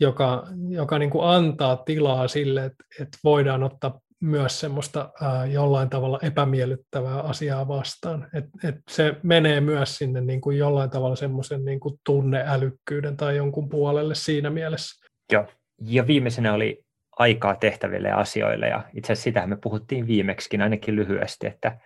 joka, 0.00 0.46
joka 0.68 0.98
niin 0.98 1.10
kuin 1.10 1.28
antaa 1.28 1.76
tilaa 1.76 2.28
sille, 2.28 2.64
että, 2.64 2.84
että 3.00 3.18
voidaan 3.24 3.62
ottaa 3.62 4.00
myös 4.20 4.60
semmoista 4.60 5.10
ää, 5.20 5.46
jollain 5.46 5.90
tavalla 5.90 6.18
epämiellyttävää 6.22 7.20
asiaa 7.20 7.68
vastaan. 7.68 8.28
Et, 8.34 8.44
et 8.64 8.74
se 8.90 9.16
menee 9.22 9.60
myös 9.60 9.96
sinne 9.96 10.20
niin 10.20 10.40
kuin 10.40 10.58
jollain 10.58 10.90
tavalla 10.90 11.16
semmoisen 11.16 11.64
niin 11.64 11.80
kuin 11.80 11.94
tunneälykkyyden 12.06 13.16
tai 13.16 13.36
jonkun 13.36 13.68
puolelle 13.68 14.14
siinä 14.14 14.50
mielessä. 14.50 15.06
Joo. 15.32 15.46
Ja 15.84 16.06
viimeisenä 16.06 16.54
oli 16.54 16.85
aikaa 17.16 17.54
tehtäville 17.54 18.10
asioille, 18.10 18.68
ja 18.68 18.82
itse 18.94 19.12
asiassa 19.12 19.24
sitähän 19.24 19.48
me 19.48 19.56
puhuttiin 19.56 20.06
viimeksikin 20.06 20.62
ainakin 20.62 20.96
lyhyesti, 20.96 21.46
että, 21.46 21.78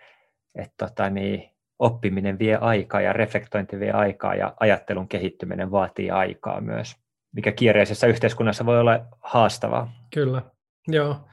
että 0.55 0.87
tota, 0.87 1.09
niin, 1.09 1.51
oppiminen 1.79 2.39
vie 2.39 2.55
aikaa 2.55 3.01
ja 3.01 3.13
reflektointi 3.13 3.79
vie 3.79 3.91
aikaa 3.91 4.35
ja 4.35 4.53
ajattelun 4.59 5.07
kehittyminen 5.07 5.71
vaatii 5.71 6.11
aikaa 6.11 6.61
myös, 6.61 6.95
mikä 7.35 7.51
kiireisessä 7.51 8.07
yhteiskunnassa 8.07 8.65
voi 8.65 8.79
olla 8.79 9.05
haastavaa. 9.21 9.93
Kyllä, 10.13 10.41
joo. 10.87 11.27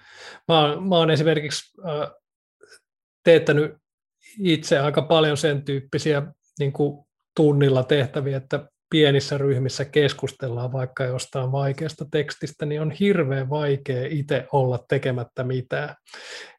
Mä 0.48 0.60
oon, 0.60 0.88
mä 0.88 0.96
oon 0.96 1.10
esimerkiksi 1.10 1.80
äh, 1.86 2.10
teettänyt 3.24 3.76
itse 4.38 4.78
aika 4.78 5.02
paljon 5.02 5.36
sen 5.36 5.62
tyyppisiä 5.62 6.22
niin 6.58 6.72
kuin 6.72 7.06
tunnilla 7.36 7.82
tehtäviä, 7.82 8.36
että 8.36 8.68
pienissä 8.90 9.38
ryhmissä 9.38 9.84
keskustellaan 9.84 10.72
vaikka 10.72 11.04
jostain 11.04 11.52
vaikeasta 11.52 12.04
tekstistä, 12.10 12.66
niin 12.66 12.80
on 12.82 12.90
hirveän 12.90 13.50
vaikea 13.50 14.06
itse 14.10 14.46
olla 14.52 14.84
tekemättä 14.88 15.44
mitään. 15.44 15.94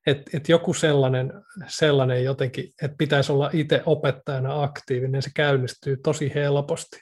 Et, 0.07 0.21
et 0.33 0.49
joku 0.49 0.73
sellainen, 0.73 1.33
sellainen 1.67 2.23
jotenkin, 2.23 2.65
että 2.81 2.97
pitäisi 2.97 3.31
olla 3.31 3.49
itse 3.53 3.83
opettajana 3.85 4.63
aktiivinen, 4.63 5.21
se 5.21 5.29
käynnistyy 5.35 5.97
tosi 6.03 6.31
helposti. 6.35 6.97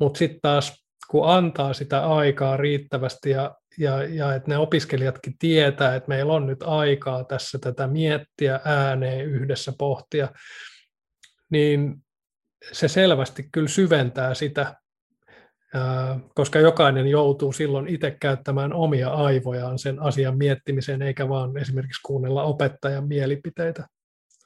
Mutta 0.00 0.18
sitten 0.18 0.40
taas 0.42 0.84
kun 1.10 1.28
antaa 1.28 1.72
sitä 1.72 2.06
aikaa 2.06 2.56
riittävästi 2.56 3.30
ja, 3.30 3.54
ja, 3.78 4.04
ja 4.04 4.34
että 4.34 4.50
ne 4.50 4.58
opiskelijatkin 4.58 5.34
tietää, 5.38 5.94
että 5.94 6.08
meillä 6.08 6.32
on 6.32 6.46
nyt 6.46 6.62
aikaa 6.62 7.24
tässä 7.24 7.58
tätä 7.58 7.86
miettiä 7.86 8.60
ääneen 8.64 9.26
yhdessä 9.26 9.72
pohtia, 9.78 10.28
niin 11.50 11.96
se 12.72 12.88
selvästi 12.88 13.48
kyllä 13.52 13.68
syventää 13.68 14.34
sitä, 14.34 14.74
koska 16.34 16.58
jokainen 16.58 17.06
joutuu 17.06 17.52
silloin 17.52 17.88
itse 17.88 18.16
käyttämään 18.20 18.72
omia 18.72 19.10
aivojaan 19.10 19.78
sen 19.78 20.02
asian 20.02 20.38
miettimiseen, 20.38 21.02
eikä 21.02 21.28
vaan 21.28 21.56
esimerkiksi 21.56 22.02
kuunnella 22.02 22.42
opettajan 22.42 23.08
mielipiteitä 23.08 23.86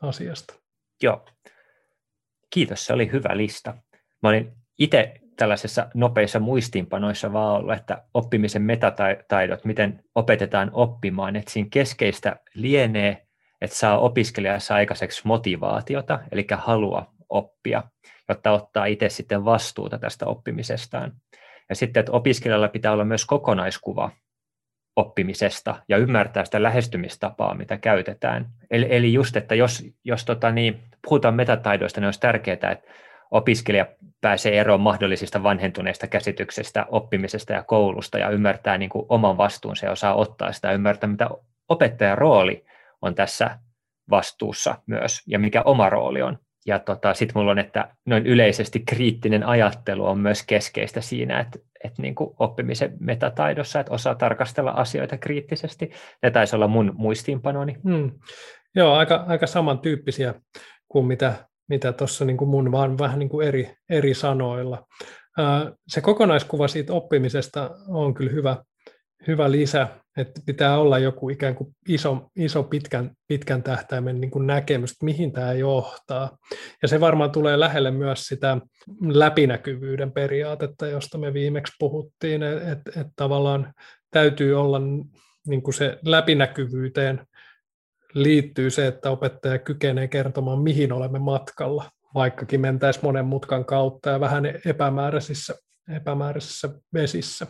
asiasta. 0.03 0.55
Joo. 1.03 1.27
Kiitos, 2.51 2.87
se 2.87 2.93
oli 2.93 3.13
hyvä 3.13 3.37
lista. 3.37 3.75
Mä 4.23 4.29
olin 4.29 4.53
itse 4.79 5.15
tällaisessa 5.37 5.89
nopeissa 5.95 6.41
muistiinpanoissa 6.41 7.33
vaan 7.33 7.57
ollut, 7.57 7.75
että 7.75 8.05
oppimisen 8.15 8.63
metataidot, 8.63 9.65
miten 9.65 10.05
opetetaan 10.15 10.71
oppimaan, 10.73 11.37
että 11.37 11.51
siinä 11.51 11.69
keskeistä 11.73 12.37
lienee, 12.55 13.27
että 13.61 13.77
saa 13.77 13.99
opiskelijassa 13.99 14.75
aikaiseksi 14.75 15.23
motivaatiota, 15.25 16.21
eli 16.33 16.47
halua 16.57 17.14
oppia, 17.29 17.83
jotta 18.29 18.51
ottaa 18.51 18.87
itse 18.87 19.09
sitten 19.09 19.45
vastuuta 19.45 19.99
tästä 19.99 20.27
oppimisestaan. 20.27 21.13
Ja 21.69 21.75
sitten, 21.75 22.01
että 22.01 22.13
opiskelijalla 22.13 22.69
pitää 22.69 22.93
olla 22.93 23.05
myös 23.05 23.27
kokonaiskuva 23.27 24.11
oppimisesta 24.97 25.83
ja 25.89 25.97
ymmärtää 25.97 26.45
sitä 26.45 26.63
lähestymistapaa, 26.63 27.55
mitä 27.55 27.79
käytetään. 27.79 28.47
Eli, 28.71 28.87
eli 28.91 29.13
just, 29.13 29.37
että 29.37 29.55
jos, 29.55 29.85
jos 30.05 30.25
tota 30.25 30.51
niin, 30.51 30.83
puhutaan 31.03 31.35
metataidoista, 31.35 32.01
niin 32.01 32.07
olisi 32.07 32.21
tärkeää, 32.21 32.55
että 32.55 32.79
opiskelija 33.31 33.87
pääsee 34.21 34.61
eroon 34.61 34.81
mahdollisista 34.81 35.43
vanhentuneista 35.43 36.07
käsityksestä 36.07 36.87
oppimisesta 36.89 37.53
ja 37.53 37.63
koulusta 37.63 38.19
ja 38.19 38.31
ymmärtää 38.31 38.79
niin 38.79 38.91
kuin 38.91 39.07
oman 39.09 39.37
vastuunsa 39.37 39.87
ja 39.87 39.93
osaa 39.93 40.15
ottaa 40.15 40.53
sitä 40.53 40.69
ja 40.69 40.75
ymmärtää, 40.75 41.11
mitä 41.11 41.29
opettajan 41.69 42.19
rooli 42.19 42.65
on 43.03 43.15
tässä 43.15 43.59
vastuussa 44.11 44.75
myös 44.87 45.23
ja 45.27 45.39
mikä 45.39 45.63
oma 45.63 45.91
rooli 45.91 46.23
on. 46.23 46.39
Ja 46.67 46.79
tota, 46.79 47.15
sitten 47.15 47.39
mulla 47.39 47.51
on, 47.51 47.59
että 47.59 47.95
noin 48.07 48.27
yleisesti 48.27 48.81
kriittinen 48.81 49.47
ajattelu 49.47 50.07
on 50.07 50.19
myös 50.19 50.43
keskeistä 50.47 51.01
siinä, 51.01 51.41
että, 51.41 51.59
että 51.85 52.03
niin 52.03 52.15
kuin 52.15 52.35
oppimisen 52.39 52.97
metataidossa, 53.01 53.81
että 53.81 53.93
osaa 53.93 54.15
tarkastella 54.15 54.71
asioita 54.71 55.19
kriittisesti. 55.19 55.91
Ne 56.23 56.31
taisi 56.31 56.57
olla 56.57 56.69
mun 56.69 56.93
muistiinpanoni. 56.95 57.77
Hmm. 57.85 58.11
Joo, 58.75 58.95
aika, 58.95 59.25
aika 59.29 59.47
samantyyppisiä 59.47 60.35
kuin 60.89 61.07
mitä 61.07 61.35
mitä 61.69 61.95
niin 62.25 62.49
mun, 62.49 62.73
vaan 62.73 62.99
vähän 62.99 63.19
niin 63.19 63.29
kuin 63.29 63.49
eri, 63.49 63.77
eri 63.91 64.15
sanoilla. 64.15 64.87
Se 65.89 66.01
kokonaiskuva 66.01 66.69
siitä 66.69 66.93
oppimisesta 66.93 67.71
on 67.89 68.15
kyllä 68.15 68.31
hyvä, 68.31 68.57
hyvä 69.27 69.51
lisä, 69.51 69.89
että 70.17 70.41
pitää 70.47 70.79
olla 70.79 70.99
joku 70.99 71.29
ikään 71.29 71.55
kuin 71.55 71.77
iso, 71.89 72.27
iso 72.37 72.63
pitkän, 72.63 73.11
pitkän 73.27 73.63
tähtäimen 73.63 74.21
niin 74.21 74.31
kuin 74.31 74.47
näkemys, 74.47 74.91
että 74.91 75.05
mihin 75.05 75.33
tämä 75.33 75.53
johtaa. 75.53 76.39
Ja 76.83 76.89
se 76.89 77.01
varmaan 77.01 77.31
tulee 77.31 77.61
lähelle 77.61 77.91
myös 77.91 78.27
sitä 78.27 78.61
läpinäkyvyyden 79.09 80.13
periaatetta, 80.13 80.87
josta 80.87 81.19
me 81.19 81.33
viimeksi 81.33 81.73
puhuttiin, 81.79 82.43
että, 82.43 83.01
että 83.01 83.13
tavallaan 83.17 83.73
täytyy 84.11 84.61
olla 84.61 84.81
niin 85.47 85.63
kuin 85.63 85.75
se 85.75 85.99
läpinäkyvyyteen 86.03 87.27
liittyy 88.15 88.71
se, 88.71 88.87
että 88.87 89.11
opettaja 89.11 89.59
kykenee 89.59 90.09
kertomaan, 90.09 90.59
mihin 90.59 90.93
olemme 90.93 91.19
matkalla, 91.19 91.91
vaikkakin 92.15 92.61
mentäisiin 92.61 93.05
monen 93.05 93.25
mutkan 93.25 93.65
kautta 93.65 94.11
ja 94.11 94.21
vähän 94.21 94.45
epämääräisissä, 94.67 95.55
epämääräisissä 95.97 96.69
vesissä. 96.95 97.47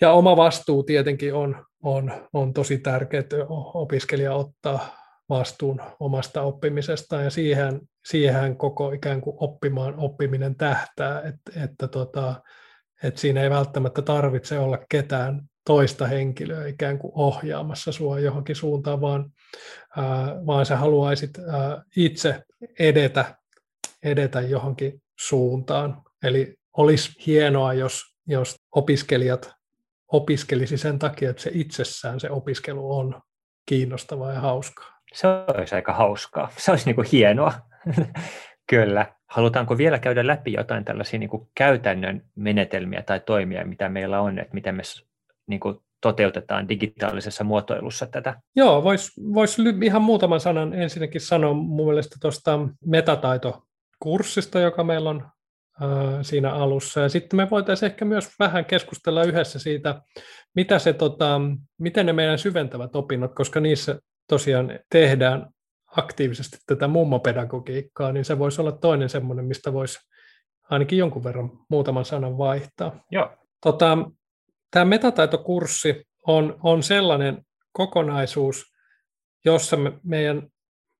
Ja 0.00 0.12
oma 0.12 0.36
vastuu 0.36 0.82
tietenkin 0.82 1.34
on, 1.34 1.66
on, 1.82 2.12
on 2.32 2.52
tosi 2.52 2.78
tärkeää, 2.78 3.20
että 3.20 3.36
opiskelija 3.74 4.34
ottaa 4.34 4.98
vastuun 5.28 5.80
omasta 6.00 6.42
oppimisestaan 6.42 7.24
ja 7.24 7.30
siihen, 7.30 7.80
siihen 8.04 8.56
koko 8.56 8.92
ikään 8.92 9.20
kuin 9.20 9.36
oppimaan 9.40 9.94
oppiminen 9.96 10.56
tähtää, 10.56 11.22
että, 11.22 11.64
että, 11.64 11.88
tota, 11.88 12.42
että 13.02 13.20
siinä 13.20 13.42
ei 13.42 13.50
välttämättä 13.50 14.02
tarvitse 14.02 14.58
olla 14.58 14.78
ketään 14.88 15.42
toista 15.66 16.06
henkilöä 16.06 16.66
ikään 16.66 16.98
kuin 16.98 17.12
ohjaamassa 17.14 17.92
sua 17.92 18.18
johonkin 18.18 18.56
suuntaan, 18.56 19.00
vaan, 19.00 19.32
ää, 19.96 20.36
vaan 20.46 20.66
sä 20.66 20.76
haluaisit 20.76 21.30
ää, 21.38 21.82
itse 21.96 22.42
edetä, 22.78 23.36
edetä 24.02 24.40
johonkin 24.40 25.02
suuntaan. 25.18 26.02
Eli 26.22 26.54
olisi 26.76 27.12
hienoa, 27.26 27.74
jos, 27.74 28.02
jos 28.26 28.56
opiskelijat 28.74 29.57
opiskelisi 30.12 30.78
sen 30.78 30.98
takia, 30.98 31.30
että 31.30 31.42
se 31.42 31.50
itsessään 31.54 32.20
se 32.20 32.30
opiskelu 32.30 32.98
on 32.98 33.22
kiinnostavaa 33.66 34.32
ja 34.32 34.40
hauskaa. 34.40 34.98
Se 35.12 35.28
olisi 35.58 35.74
aika 35.74 35.92
hauskaa. 35.92 36.48
Se 36.56 36.70
olisi 36.70 36.86
niin 36.86 36.94
kuin 36.94 37.08
hienoa. 37.12 37.52
Kyllä. 38.70 39.06
Halutaanko 39.26 39.78
vielä 39.78 39.98
käydä 39.98 40.26
läpi 40.26 40.52
jotain 40.52 40.84
tällaisia 40.84 41.18
niin 41.18 41.30
kuin 41.30 41.48
käytännön 41.54 42.22
menetelmiä 42.34 43.02
tai 43.02 43.20
toimia, 43.20 43.66
mitä 43.66 43.88
meillä 43.88 44.20
on, 44.20 44.38
että 44.38 44.54
miten 44.54 44.74
me 44.74 44.82
niin 45.46 45.60
kuin 45.60 45.78
toteutetaan 46.00 46.68
digitaalisessa 46.68 47.44
muotoilussa 47.44 48.06
tätä? 48.06 48.40
Joo, 48.56 48.84
voisi 48.84 49.12
vois 49.34 49.56
ihan 49.82 50.02
muutaman 50.02 50.40
sanan 50.40 50.74
ensinnäkin 50.74 51.20
sanoa 51.20 51.54
mun 51.54 51.86
mielestä 51.86 52.16
tuosta 52.20 52.58
metataitokurssista, 52.86 54.60
joka 54.60 54.84
meillä 54.84 55.10
on 55.10 55.26
siinä 56.22 56.52
alussa. 56.52 57.00
Ja 57.00 57.08
sitten 57.08 57.36
me 57.36 57.50
voitaisiin 57.50 57.90
ehkä 57.90 58.04
myös 58.04 58.30
vähän 58.38 58.64
keskustella 58.64 59.24
yhdessä 59.24 59.58
siitä, 59.58 60.02
mitä 60.54 60.78
se, 60.78 60.92
tota, 60.92 61.40
miten 61.78 62.06
ne 62.06 62.12
meidän 62.12 62.38
syventävät 62.38 62.96
opinnot, 62.96 63.34
koska 63.34 63.60
niissä 63.60 64.00
tosiaan 64.28 64.78
tehdään 64.90 65.46
aktiivisesti 65.96 66.56
tätä 66.66 66.88
mummopedagogiikkaa, 66.88 68.12
niin 68.12 68.24
se 68.24 68.38
voisi 68.38 68.60
olla 68.60 68.72
toinen 68.72 69.08
semmoinen, 69.08 69.44
mistä 69.44 69.72
voisi 69.72 69.98
ainakin 70.70 70.98
jonkun 70.98 71.24
verran 71.24 71.50
muutaman 71.70 72.04
sanan 72.04 72.38
vaihtaa. 72.38 73.04
Joo. 73.10 73.30
Tota, 73.62 73.98
Tämä 74.70 74.84
metataitokurssi 74.84 76.04
on, 76.26 76.56
on 76.62 76.82
sellainen 76.82 77.42
kokonaisuus, 77.72 78.72
jossa 79.44 79.76
me, 79.76 79.92
meidän, 80.04 80.48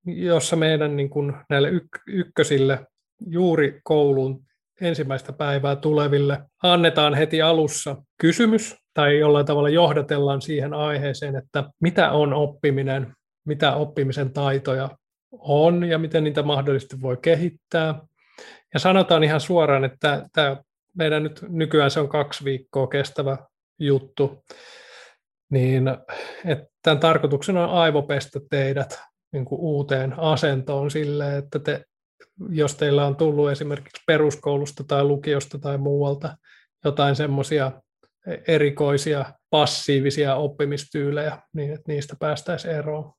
jossa 0.07 0.57
meidän 0.57 0.97
niin 0.97 1.11
kuin 1.11 1.33
näille 1.51 1.69
yk, 1.69 1.88
ykkösille 2.07 2.87
juuri 3.27 3.81
kouluun 3.85 4.45
ensimmäistä 4.81 5.33
päivää 5.33 5.77
tuleville 5.77 6.43
annetaan 6.62 7.14
heti 7.14 7.43
alussa 7.43 7.97
kysymys 8.21 8.77
tai 8.95 9.19
jollain 9.19 9.47
tavalla 9.47 9.69
johdatellaan 9.69 10.43
siihen 10.43 10.75
aiheeseen, 10.75 11.37
että 11.37 11.64
mitä 11.81 12.11
on 12.11 12.33
oppiminen, 12.33 13.14
mitä 13.47 13.75
oppimisen 13.75 14.33
taitoja 14.33 14.88
on 15.33 15.85
ja 15.85 15.99
miten 15.99 16.25
niitä 16.25 16.43
mahdollisesti 16.43 17.01
voi 17.01 17.17
kehittää. 17.23 18.01
Ja 18.75 18.81
sanotaan 18.81 19.25
ihan 19.25 19.41
suoraan, 19.41 19.85
että 19.85 20.29
tämä 20.33 20.57
meidän 20.97 21.23
nyt 21.23 21.45
nykyään 21.49 21.91
se 21.91 22.01
on 22.01 22.09
kaksi 22.09 22.45
viikkoa 22.45 22.87
kestävä 22.87 23.37
juttu, 23.79 24.45
niin 25.51 25.88
että 26.45 26.67
tämän 26.83 26.99
tarkoituksena 26.99 27.69
on 27.69 27.79
aivopestä 27.79 28.41
teidät 28.51 29.01
niin 29.33 29.45
kuin 29.45 29.61
uuteen 29.61 30.19
asentoon 30.19 30.91
sille, 30.91 31.37
että 31.37 31.59
te, 31.59 31.85
jos 32.51 32.74
teillä 32.74 33.07
on 33.07 33.16
tullut 33.16 33.51
esimerkiksi 33.51 34.03
peruskoulusta 34.07 34.85
tai 34.85 35.05
lukiosta 35.05 35.59
tai 35.59 35.79
muualta 35.79 36.37
jotain 36.85 37.16
semmoisia 37.16 37.72
erikoisia 38.48 39.24
passiivisia 39.51 40.35
oppimistyylejä, 40.35 41.38
niin 41.53 41.72
että 41.72 41.92
niistä 41.92 42.16
päästäisiin 42.20 42.74
eroon. 42.74 43.12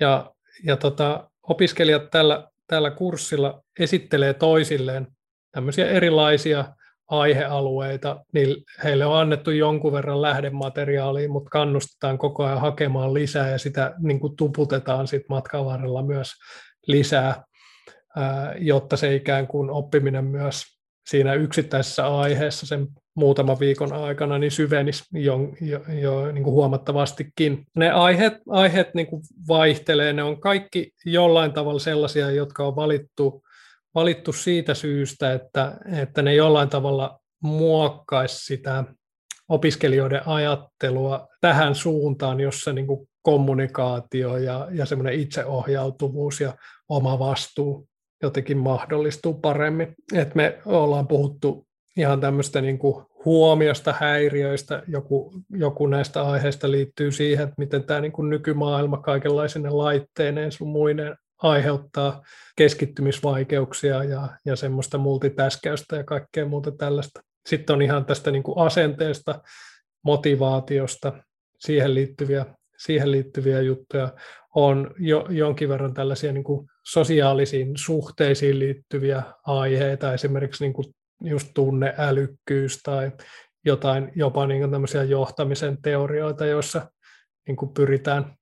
Ja, 0.00 0.30
ja 0.64 0.76
tota, 0.76 1.30
opiskelijat 1.42 2.10
tällä, 2.10 2.48
tällä 2.66 2.90
kurssilla 2.90 3.62
esittelee 3.78 4.34
toisilleen 4.34 5.06
tämmöisiä 5.52 5.86
erilaisia 5.86 6.64
aihealueita, 7.08 8.24
niin 8.32 8.56
heille 8.84 9.06
on 9.06 9.16
annettu 9.16 9.50
jonkun 9.50 9.92
verran 9.92 10.22
lähdemateriaalia, 10.22 11.28
mutta 11.28 11.50
kannustetaan 11.50 12.18
koko 12.18 12.44
ajan 12.44 12.60
hakemaan 12.60 13.14
lisää 13.14 13.50
ja 13.50 13.58
sitä 13.58 13.94
niin 13.98 14.20
kuin 14.20 14.36
tuputetaan 14.36 15.06
sit 15.06 15.22
matkan 15.28 15.64
varrella 15.64 16.02
myös 16.02 16.32
lisää, 16.86 17.44
jotta 18.58 18.96
se 18.96 19.14
ikään 19.14 19.46
kuin 19.46 19.70
oppiminen 19.70 20.24
myös 20.24 20.62
siinä 21.08 21.34
yksittäisessä 21.34 22.18
aiheessa 22.18 22.66
sen 22.66 22.88
muutaman 23.16 23.60
viikon 23.60 23.92
aikana 23.92 24.38
niin 24.38 24.50
syvenisi 24.50 25.04
jo, 25.12 25.38
jo, 25.60 25.80
jo 26.00 26.32
niin 26.32 26.44
kuin 26.44 26.54
huomattavastikin. 26.54 27.66
Ne 27.76 27.90
aiheet, 27.90 28.34
aiheet 28.48 28.94
niin 28.94 29.06
kuin 29.06 29.22
vaihtelee, 29.48 30.12
ne 30.12 30.22
on 30.22 30.40
kaikki 30.40 30.92
jollain 31.04 31.52
tavalla 31.52 31.80
sellaisia, 31.80 32.30
jotka 32.30 32.66
on 32.66 32.76
valittu 32.76 33.42
valittu 33.94 34.32
siitä 34.32 34.74
syystä, 34.74 35.32
että, 35.32 35.76
että 36.02 36.22
ne 36.22 36.34
jollain 36.34 36.68
tavalla 36.68 37.20
muokkaisi 37.42 38.44
sitä 38.44 38.84
opiskelijoiden 39.48 40.28
ajattelua 40.28 41.28
tähän 41.40 41.74
suuntaan, 41.74 42.40
jossa 42.40 42.72
niin 42.72 42.86
kuin 42.86 43.08
kommunikaatio 43.22 44.36
ja, 44.36 44.68
ja 44.70 44.86
semmoinen 44.86 45.20
itseohjautuvuus 45.20 46.40
ja 46.40 46.54
oma 46.88 47.18
vastuu 47.18 47.88
jotenkin 48.22 48.58
mahdollistuu 48.58 49.34
paremmin. 49.34 49.94
Et 50.14 50.34
me 50.34 50.58
ollaan 50.66 51.08
puhuttu 51.08 51.66
ihan 51.96 52.20
tämmöistä 52.20 52.60
niin 52.60 52.78
kuin 52.78 53.04
huomiosta, 53.24 53.94
häiriöistä, 53.98 54.82
joku, 54.86 55.32
joku 55.50 55.86
näistä 55.86 56.22
aiheista 56.22 56.70
liittyy 56.70 57.12
siihen, 57.12 57.44
että 57.44 57.54
miten 57.58 57.84
tämä 57.84 58.00
niin 58.00 58.12
kuin 58.12 58.30
nykymaailma 58.30 58.96
kaikenlaisine 58.96 59.70
laitteineen 59.70 60.52
sun 60.52 60.68
muineen 60.68 61.16
aiheuttaa 61.42 62.22
keskittymisvaikeuksia 62.56 64.04
ja, 64.04 64.28
ja 64.44 64.56
semmoista 64.56 64.98
multitäskäystä 64.98 65.96
ja 65.96 66.04
kaikkea 66.04 66.46
muuta 66.46 66.70
tällaista. 66.70 67.20
Sitten 67.46 67.74
on 67.74 67.82
ihan 67.82 68.04
tästä 68.04 68.30
niin 68.30 68.42
kuin 68.42 68.58
asenteesta, 68.58 69.42
motivaatiosta, 70.04 71.12
siihen 71.58 71.94
liittyviä, 71.94 72.46
siihen 72.78 73.10
liittyviä 73.10 73.60
juttuja. 73.60 74.12
On 74.54 74.90
jo, 74.98 75.26
jonkin 75.30 75.68
verran 75.68 75.94
tällaisia 75.94 76.32
niin 76.32 76.44
kuin 76.44 76.69
sosiaalisiin 76.86 77.72
suhteisiin 77.76 78.58
liittyviä 78.58 79.22
aiheita, 79.46 80.14
esimerkiksi 80.14 80.64
niin 80.64 80.72
kuin 80.72 80.94
just 81.24 81.48
tunneälykkyys 81.54 82.82
tai 82.82 83.12
jotain 83.64 84.12
jopa 84.16 84.46
niin 84.46 84.60
kuin 84.60 84.70
tämmöisiä 84.70 85.02
johtamisen 85.02 85.82
teorioita, 85.82 86.46
joissa 86.46 86.90
niin 87.46 87.56
kuin 87.56 87.74
pyritään 87.74 88.34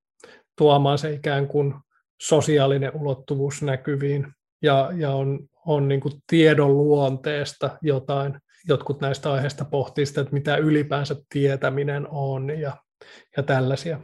tuomaan 0.59 0.99
se 0.99 1.13
ikään 1.13 1.49
kuin 1.49 1.75
sosiaalinen 2.23 2.93
ulottuvuus 2.95 3.63
näkyviin 3.63 4.27
ja, 4.63 4.91
ja 4.97 5.11
on, 5.11 5.49
on 5.67 5.89
niin 5.89 6.01
kuin 6.01 6.15
tiedon 6.31 6.77
luonteesta 6.77 7.79
jotain. 7.83 8.41
Jotkut 8.69 9.01
näistä 9.01 9.33
aiheista 9.33 9.65
pohtii 9.65 10.07
sitä, 10.07 10.21
että 10.21 10.33
mitä 10.33 10.57
ylipäänsä 10.57 11.17
tietäminen 11.29 12.09
on 12.11 12.61
ja, 12.61 12.77
ja 13.37 13.43
tällaisia. 13.43 14.01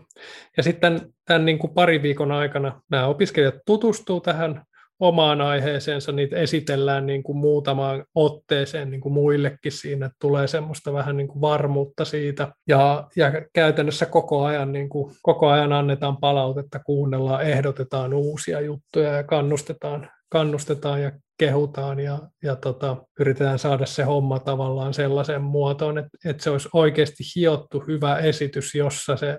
Ja 0.56 0.62
sitten 0.62 1.12
tämän 1.24 1.44
niin 1.44 1.58
kuin 1.58 1.74
parin 1.74 2.02
viikon 2.02 2.32
aikana 2.32 2.82
nämä 2.90 3.06
opiskelijat 3.06 3.54
tutustuu 3.66 4.20
tähän 4.20 4.62
omaan 5.00 5.40
aiheeseensa, 5.40 6.12
niitä 6.12 6.36
esitellään 6.36 7.06
niin 7.06 7.22
kuin 7.22 7.38
muutamaan 7.38 8.04
otteeseen 8.14 8.90
niin 8.90 9.00
kuin 9.00 9.12
muillekin 9.12 9.72
siinä, 9.72 10.06
että 10.06 10.16
tulee 10.20 10.46
semmoista 10.46 10.92
vähän 10.92 11.16
niin 11.16 11.28
kuin 11.28 11.40
varmuutta 11.40 12.04
siitä. 12.04 12.52
Ja, 12.68 13.08
ja 13.16 13.32
käytännössä 13.52 14.06
koko 14.06 14.44
ajan, 14.44 14.72
niin 14.72 14.88
kuin, 14.88 15.14
koko 15.22 15.48
ajan 15.48 15.72
annetaan 15.72 16.16
palautetta, 16.16 16.78
kuunnellaan, 16.78 17.42
ehdotetaan 17.42 18.14
uusia 18.14 18.60
juttuja 18.60 19.12
ja 19.12 19.24
kannustetaan, 19.24 20.10
kannustetaan 20.34 21.02
ja 21.02 21.12
kehutaan 21.38 22.00
ja, 22.00 22.18
ja 22.42 22.56
tota, 22.56 22.96
yritetään 23.20 23.58
saada 23.58 23.86
se 23.86 24.02
homma 24.02 24.38
tavallaan 24.38 24.94
sellaiseen 24.94 25.42
muotoon, 25.42 25.98
että, 25.98 26.18
että 26.24 26.42
se 26.42 26.50
olisi 26.50 26.68
oikeasti 26.72 27.24
hiottu 27.36 27.80
hyvä 27.86 28.18
esitys, 28.18 28.74
jossa 28.74 29.16
se 29.16 29.38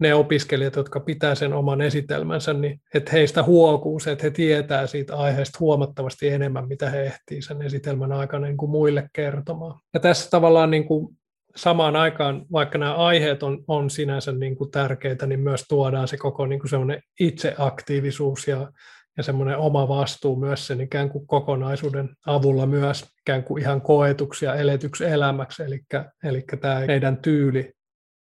ne 0.00 0.14
opiskelijat, 0.14 0.76
jotka 0.76 1.00
pitää 1.00 1.34
sen 1.34 1.52
oman 1.52 1.80
esitelmänsä, 1.80 2.52
niin 2.52 2.80
että 2.94 3.12
heistä 3.12 3.42
huokuu 3.42 4.00
se, 4.00 4.12
että 4.12 4.24
he 4.24 4.30
tietää 4.30 4.86
siitä 4.86 5.16
aiheesta 5.16 5.58
huomattavasti 5.60 6.28
enemmän, 6.28 6.68
mitä 6.68 6.90
he 6.90 7.02
ehtii 7.02 7.42
sen 7.42 7.62
esitelmän 7.62 8.12
aikana 8.12 8.46
niin 8.46 8.56
kuin 8.56 8.70
muille 8.70 9.08
kertomaan. 9.12 9.80
Ja 9.94 10.00
tässä 10.00 10.30
tavallaan 10.30 10.70
niin 10.70 10.84
kuin 10.84 11.16
samaan 11.56 11.96
aikaan, 11.96 12.46
vaikka 12.52 12.78
nämä 12.78 12.94
aiheet 12.94 13.42
on, 13.42 13.64
on 13.68 13.90
sinänsä 13.90 14.32
niin 14.32 14.56
kuin 14.56 14.70
tärkeitä, 14.70 15.26
niin 15.26 15.40
myös 15.40 15.64
tuodaan 15.68 16.08
se 16.08 16.16
koko 16.16 16.46
niin 16.46 16.60
kuin 16.60 17.02
itseaktiivisuus 17.20 18.48
ja, 18.48 18.72
ja 19.18 19.22
semmoinen 19.22 19.58
oma 19.58 19.88
vastuu 19.88 20.36
myös 20.36 20.66
sen 20.66 20.80
ikään 20.80 21.10
kuin 21.10 21.26
kokonaisuuden 21.26 22.08
avulla 22.26 22.66
myös 22.66 23.04
ikään 23.20 23.44
kuin 23.44 23.62
ihan 23.62 23.80
koetuksi 23.80 24.44
ja 24.44 24.54
eletyksi 24.54 25.04
elämäksi. 25.04 25.62
Eli, 25.62 25.80
eli 26.24 26.44
tämä 26.60 26.86
meidän 26.86 27.16
tyyli 27.16 27.72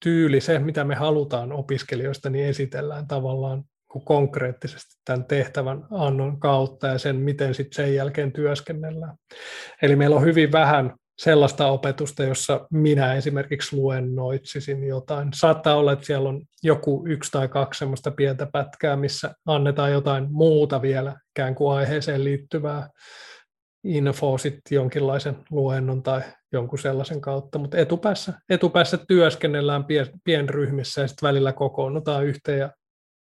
tyyli, 0.02 0.40
se 0.40 0.58
mitä 0.58 0.84
me 0.84 0.94
halutaan 0.94 1.52
opiskelijoista, 1.52 2.30
niin 2.30 2.46
esitellään 2.46 3.06
tavallaan 3.06 3.64
konkreettisesti 4.04 5.00
tämän 5.04 5.24
tehtävän 5.24 5.86
annon 5.90 6.40
kautta 6.40 6.86
ja 6.86 6.98
sen, 6.98 7.16
miten 7.16 7.54
sitten 7.54 7.84
sen 7.84 7.94
jälkeen 7.94 8.32
työskennellään. 8.32 9.16
Eli 9.82 9.96
meillä 9.96 10.16
on 10.16 10.24
hyvin 10.24 10.52
vähän 10.52 10.94
sellaista 11.20 11.66
opetusta, 11.66 12.22
jossa 12.22 12.66
minä 12.70 13.14
esimerkiksi 13.14 13.76
luennoitsisin 13.76 14.84
jotain. 14.84 15.28
Saattaa 15.34 15.76
olla, 15.76 15.92
että 15.92 16.06
siellä 16.06 16.28
on 16.28 16.42
joku 16.62 17.04
yksi 17.06 17.30
tai 17.30 17.48
kaksi 17.48 17.78
sellaista 17.78 18.10
pientä 18.10 18.46
pätkää, 18.46 18.96
missä 18.96 19.34
annetaan 19.46 19.92
jotain 19.92 20.26
muuta 20.30 20.82
vielä 20.82 21.16
ikään 21.30 21.54
kuin 21.54 21.76
aiheeseen 21.76 22.24
liittyvää 22.24 22.88
info 23.84 24.38
sitten 24.38 24.76
jonkinlaisen 24.76 25.36
luennon 25.50 26.02
tai 26.02 26.22
jonkun 26.52 26.78
sellaisen 26.78 27.20
kautta, 27.20 27.58
mutta 27.58 27.78
etupäässä, 27.78 28.32
etupäässä 28.48 28.98
työskennellään 29.08 29.84
pien, 29.84 30.06
pienryhmissä 30.24 31.00
ja 31.00 31.08
sitten 31.08 31.26
välillä 31.26 31.52
kokoonnutaan 31.52 32.26
yhteen 32.26 32.58
ja 32.58 32.70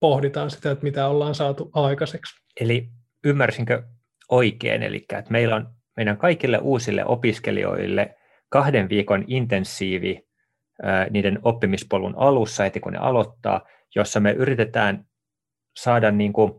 pohditaan 0.00 0.50
sitä, 0.50 0.70
että 0.70 0.84
mitä 0.84 1.08
ollaan 1.08 1.34
saatu 1.34 1.70
aikaiseksi. 1.72 2.42
Eli 2.60 2.88
ymmärsinkö 3.24 3.82
oikein, 4.28 4.82
eli 4.82 4.96
että 4.96 5.30
meillä 5.30 5.56
on 5.56 5.77
meidän 5.98 6.16
kaikille 6.16 6.58
uusille 6.58 7.04
opiskelijoille 7.04 8.14
kahden 8.48 8.88
viikon 8.88 9.24
intensiivi 9.26 10.28
niiden 11.10 11.38
oppimispolun 11.42 12.14
alussa, 12.16 12.62
heti 12.62 12.80
kun 12.80 12.92
ne 12.92 12.98
aloittaa, 12.98 13.66
jossa 13.94 14.20
me 14.20 14.32
yritetään 14.32 15.04
saada 15.76 16.10
niin 16.10 16.32
kuin, 16.32 16.52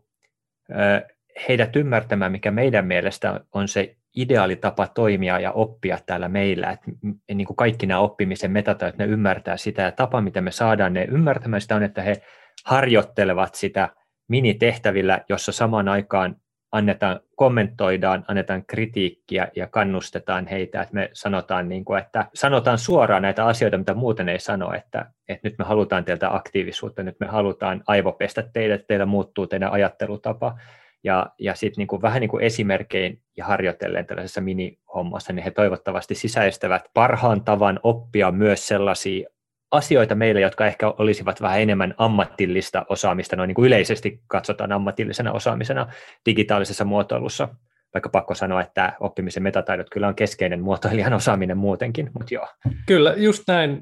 heidät 1.49 1.75
ymmärtämään, 1.75 2.31
mikä 2.31 2.51
meidän 2.51 2.87
mielestä 2.87 3.41
on 3.53 3.67
se 3.67 3.95
ideaali 4.15 4.55
tapa 4.55 4.87
toimia 4.87 5.39
ja 5.39 5.51
oppia 5.51 5.97
täällä 6.05 6.29
meillä, 6.29 6.69
että 6.69 6.91
niin 7.33 7.47
kuin 7.47 7.57
kaikki 7.57 7.85
nämä 7.85 7.99
oppimisen 7.99 8.51
metataidot, 8.51 8.97
ne 8.97 9.05
ymmärtää 9.05 9.57
sitä 9.57 9.81
ja 9.81 9.91
tapa, 9.91 10.21
miten 10.21 10.43
me 10.43 10.51
saadaan 10.51 10.93
ne 10.93 11.03
ymmärtämään 11.03 11.61
sitä 11.61 11.75
on, 11.75 11.83
että 11.83 12.01
he 12.01 12.21
harjoittelevat 12.65 13.55
sitä 13.55 13.89
minitehtävillä, 14.27 15.21
jossa 15.29 15.51
samaan 15.51 15.87
aikaan 15.87 16.35
annetaan, 16.71 17.19
kommentoidaan, 17.35 18.25
annetaan 18.27 18.65
kritiikkiä 18.65 19.47
ja 19.55 19.67
kannustetaan 19.67 20.47
heitä, 20.47 20.81
että 20.81 20.95
me 20.95 21.09
sanotaan, 21.13 21.69
niin 21.69 21.85
kuin, 21.85 21.99
että 21.99 22.25
sanotaan 22.33 22.77
suoraan 22.77 23.21
näitä 23.21 23.45
asioita, 23.45 23.77
mitä 23.77 23.93
muuten 23.93 24.29
ei 24.29 24.39
sano, 24.39 24.73
että, 24.73 25.05
että 25.27 25.47
nyt 25.47 25.57
me 25.57 25.65
halutaan 25.65 26.05
teiltä 26.05 26.35
aktiivisuutta, 26.35 27.03
nyt 27.03 27.19
me 27.19 27.27
halutaan 27.27 27.83
aivopestä 27.87 28.43
teille, 28.53 28.75
että 28.75 28.87
teillä 28.87 29.05
muuttuu 29.05 29.47
teidän 29.47 29.71
ajattelutapa, 29.71 30.57
ja, 31.03 31.29
ja 31.39 31.55
sitten 31.55 31.87
niin 31.91 32.01
vähän 32.01 32.19
niin 32.19 32.29
kuin 32.29 32.43
esimerkkein 32.43 33.21
ja 33.37 33.45
harjoitellen 33.45 34.05
tällaisessa 34.05 34.41
minihommassa, 34.41 35.33
niin 35.33 35.43
he 35.43 35.51
toivottavasti 35.51 36.15
sisäistävät 36.15 36.83
parhaan 36.93 37.43
tavan 37.43 37.79
oppia 37.83 38.31
myös 38.31 38.67
sellaisia 38.67 39.29
asioita 39.71 40.15
meille, 40.15 40.41
jotka 40.41 40.65
ehkä 40.65 40.87
olisivat 40.87 41.41
vähän 41.41 41.61
enemmän 41.61 41.93
ammatillista 41.97 42.85
osaamista, 42.89 43.35
noin 43.35 43.47
niin 43.47 43.55
kuin 43.55 43.67
yleisesti 43.67 44.21
katsotaan 44.27 44.71
ammatillisena 44.71 45.31
osaamisena 45.31 45.87
digitaalisessa 46.25 46.85
muotoilussa, 46.85 47.49
vaikka 47.93 48.09
pakko 48.09 48.35
sanoa, 48.35 48.61
että 48.61 48.93
oppimisen 48.99 49.43
metataidot 49.43 49.89
kyllä 49.89 50.07
on 50.07 50.15
keskeinen 50.15 50.61
muotoilijan 50.61 51.13
osaaminen 51.13 51.57
muutenkin, 51.57 52.09
mutta 52.13 52.33
joo. 52.33 52.47
Kyllä, 52.85 53.13
just 53.17 53.43
näin. 53.47 53.81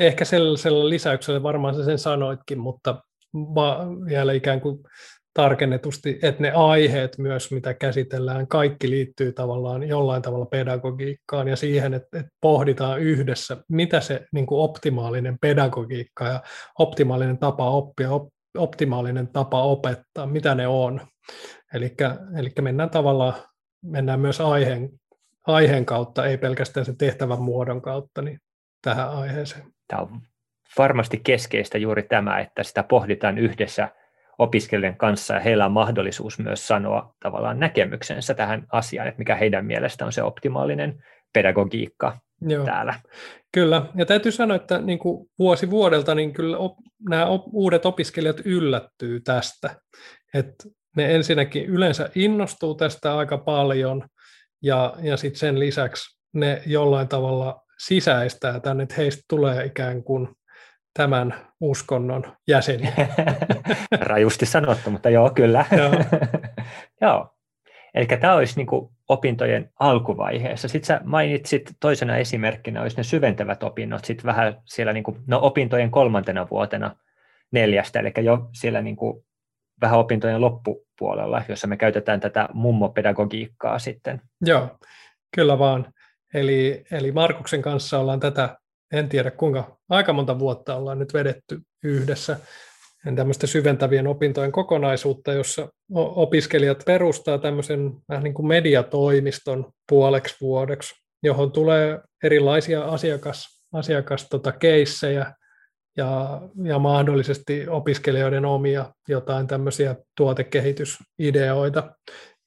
Ehkä 0.00 0.24
sellaisella 0.24 0.88
lisäyksellä 0.88 1.42
varmaan 1.42 1.84
sen 1.84 1.98
sanoitkin, 1.98 2.58
mutta 2.58 3.02
vielä 4.06 4.32
ikään 4.32 4.60
kuin 4.60 4.78
tarkennetusti, 5.36 6.18
että 6.22 6.42
ne 6.42 6.52
aiheet 6.52 7.18
myös, 7.18 7.52
mitä 7.52 7.74
käsitellään, 7.74 8.48
kaikki 8.48 8.90
liittyy 8.90 9.32
tavallaan 9.32 9.88
jollain 9.88 10.22
tavalla 10.22 10.46
pedagogiikkaan 10.46 11.48
ja 11.48 11.56
siihen, 11.56 11.94
että, 11.94 12.18
että 12.18 12.32
pohditaan 12.40 13.00
yhdessä, 13.00 13.56
mitä 13.68 14.00
se 14.00 14.26
niin 14.32 14.46
kuin 14.46 14.60
optimaalinen 14.60 15.38
pedagogiikka 15.40 16.26
ja 16.26 16.42
optimaalinen 16.78 17.38
tapa 17.38 17.70
oppia, 17.70 18.10
op, 18.10 18.28
optimaalinen 18.58 19.28
tapa 19.28 19.62
opettaa, 19.62 20.26
mitä 20.26 20.54
ne 20.54 20.66
on. 20.68 21.00
Eli 21.74 21.94
mennään 22.60 22.90
tavallaan, 22.90 23.34
mennään 23.84 24.20
myös 24.20 24.40
aiheen, 24.40 24.90
aiheen 25.46 25.86
kautta, 25.86 26.26
ei 26.26 26.38
pelkästään 26.38 26.86
sen 26.86 26.96
tehtävän 26.96 27.42
muodon 27.42 27.82
kautta, 27.82 28.22
niin 28.22 28.38
tähän 28.82 29.10
aiheeseen. 29.10 29.64
Tämä 29.88 30.02
on 30.02 30.20
varmasti 30.78 31.20
keskeistä 31.24 31.78
juuri 31.78 32.02
tämä, 32.02 32.40
että 32.40 32.62
sitä 32.62 32.82
pohditaan 32.82 33.38
yhdessä– 33.38 33.88
opiskelijan 34.38 34.96
kanssa 34.96 35.34
ja 35.34 35.40
heillä 35.40 35.66
on 35.66 35.72
mahdollisuus 35.72 36.38
myös 36.38 36.66
sanoa 36.66 37.14
tavallaan 37.22 37.60
näkemyksensä 37.60 38.34
tähän 38.34 38.66
asiaan, 38.72 39.08
että 39.08 39.18
mikä 39.18 39.34
heidän 39.34 39.66
mielestä 39.66 40.06
on 40.06 40.12
se 40.12 40.22
optimaalinen 40.22 41.04
pedagogiikka 41.32 42.18
Joo. 42.40 42.64
täällä. 42.64 42.94
Kyllä, 43.52 43.82
ja 43.94 44.06
täytyy 44.06 44.32
sanoa, 44.32 44.56
että 44.56 44.78
niin 44.78 44.98
kuin 44.98 45.28
vuosi 45.38 45.70
vuodelta 45.70 46.14
niin 46.14 46.32
kyllä 46.32 46.58
op, 46.58 46.78
nämä 47.08 47.26
op, 47.26 47.42
uudet 47.52 47.86
opiskelijat 47.86 48.40
yllättyy 48.44 49.20
tästä, 49.20 49.76
että 50.34 50.64
ne 50.96 51.14
ensinnäkin 51.14 51.66
yleensä 51.66 52.10
innostuu 52.14 52.74
tästä 52.74 53.16
aika 53.16 53.38
paljon, 53.38 54.08
ja, 54.62 54.94
ja 55.02 55.16
sitten 55.16 55.38
sen 55.38 55.60
lisäksi 55.60 56.18
ne 56.32 56.62
jollain 56.66 57.08
tavalla 57.08 57.62
sisäistää 57.78 58.60
tänne, 58.60 58.82
että 58.82 58.94
heistä 58.94 59.22
tulee 59.28 59.64
ikään 59.64 60.02
kuin 60.02 60.28
tämän 60.96 61.34
uskonnon 61.60 62.36
jäseniä. 62.48 62.92
Rajusti 64.00 64.46
sanottu, 64.46 64.90
mutta 64.90 65.10
joo, 65.10 65.30
kyllä. 65.30 65.64
joo. 65.76 65.92
joo. 67.00 67.32
Eli 67.94 68.06
tämä 68.06 68.34
olisi 68.34 68.56
niin 68.56 68.66
kuin 68.66 68.90
opintojen 69.08 69.70
alkuvaiheessa. 69.80 70.68
Sitten 70.68 70.86
sä 70.86 71.00
mainitsit 71.04 71.72
toisena 71.80 72.16
esimerkkinä 72.16 72.82
olisi 72.82 72.96
ne 72.96 73.02
syventävät 73.02 73.62
opinnot, 73.62 74.04
sitten 74.04 74.26
vähän 74.26 74.56
siellä 74.64 74.92
niin 74.92 75.04
kuin, 75.04 75.16
no, 75.26 75.38
opintojen 75.42 75.90
kolmantena 75.90 76.46
vuotena 76.50 76.96
neljästä, 77.50 78.00
eli 78.00 78.12
jo 78.22 78.48
siellä 78.52 78.82
niin 78.82 78.96
kuin 78.96 79.24
vähän 79.80 79.98
opintojen 79.98 80.40
loppupuolella, 80.40 81.42
jossa 81.48 81.66
me 81.66 81.76
käytetään 81.76 82.20
tätä 82.20 82.48
mummopedagogiikkaa 82.52 83.78
sitten. 83.78 84.20
Joo, 84.40 84.78
kyllä 85.34 85.58
vaan. 85.58 85.94
Eli, 86.34 86.84
eli 86.90 87.12
Markuksen 87.12 87.62
kanssa 87.62 87.98
ollaan 87.98 88.20
tätä, 88.20 88.58
en 88.92 89.08
tiedä 89.08 89.30
kuinka, 89.30 89.75
aika 89.88 90.12
monta 90.12 90.38
vuotta 90.38 90.76
ollaan 90.76 90.98
nyt 90.98 91.14
vedetty 91.14 91.60
yhdessä 91.84 92.36
tämmöistä 93.16 93.46
syventävien 93.46 94.06
opintojen 94.06 94.52
kokonaisuutta, 94.52 95.32
jossa 95.32 95.68
opiskelijat 95.94 96.82
perustaa 96.86 97.38
tämmöisen 97.38 97.92
vähän 98.08 98.24
niin 98.24 98.34
kuin 98.34 98.46
mediatoimiston 98.46 99.72
puoleksi 99.88 100.36
vuodeksi, 100.40 100.94
johon 101.22 101.52
tulee 101.52 102.00
erilaisia 102.22 102.84
asiakas, 102.84 103.62
asiakas 103.72 104.28
tota, 104.28 104.52
keissejä 104.52 105.34
ja, 105.96 106.40
ja 106.64 106.78
mahdollisesti 106.78 107.68
opiskelijoiden 107.68 108.44
omia 108.44 108.92
jotain 109.08 109.46
tämmöisiä 109.46 109.96
tuotekehitysideoita. 110.16 111.96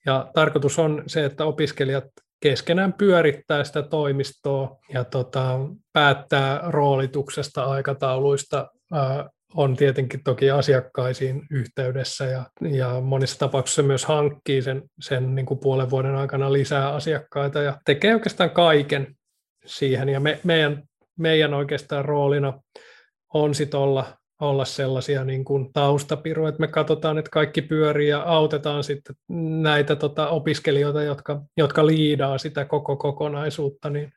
Ja 0.05 0.31
tarkoitus 0.33 0.79
on 0.79 1.03
se, 1.07 1.25
että 1.25 1.45
opiskelijat 1.45 2.05
keskenään 2.39 2.93
pyörittää 2.93 3.63
sitä 3.63 3.81
toimistoa 3.81 4.77
ja 4.93 5.03
tota, 5.03 5.59
päättää 5.93 6.61
roolituksesta, 6.67 7.63
aikatauluista, 7.63 8.67
ää, 8.93 9.29
on 9.53 9.75
tietenkin 9.75 10.23
toki 10.23 10.51
asiakkaisiin 10.51 11.41
yhteydessä 11.51 12.25
ja, 12.25 12.43
ja 12.61 13.01
monissa 13.01 13.39
tapauksissa 13.39 13.83
myös 13.83 14.05
hankkii 14.05 14.61
sen, 14.61 14.83
sen 14.99 15.35
niin 15.35 15.45
kuin 15.45 15.59
puolen 15.59 15.89
vuoden 15.89 16.15
aikana 16.15 16.53
lisää 16.53 16.93
asiakkaita 16.93 17.61
ja 17.61 17.77
tekee 17.85 18.13
oikeastaan 18.13 18.49
kaiken 18.49 19.15
siihen. 19.65 20.09
Ja 20.09 20.19
me, 20.19 20.39
meidän, 20.43 20.83
meidän 21.19 21.53
oikeastaan 21.53 22.05
roolina 22.05 22.61
on 23.33 23.55
sitten 23.55 23.79
olla, 23.79 24.18
olla 24.39 24.65
sellaisia 24.65 25.23
niin 25.23 25.45
kuin 25.45 25.73
taustapiruja, 25.73 26.49
että 26.49 26.61
me 26.61 26.67
katsotaan, 26.67 27.17
että 27.17 27.31
kaikki 27.31 27.61
pyörii 27.61 28.07
ja 28.07 28.21
autetaan 28.21 28.83
sitten 28.83 29.15
näitä 29.61 29.95
tota, 29.95 30.27
opiskelijoita, 30.27 31.03
jotka, 31.03 31.41
jotka 31.57 31.85
liidaa 31.85 32.37
sitä 32.37 32.65
koko 32.65 32.95
kokonaisuutta, 32.95 33.89
niin 33.89 34.13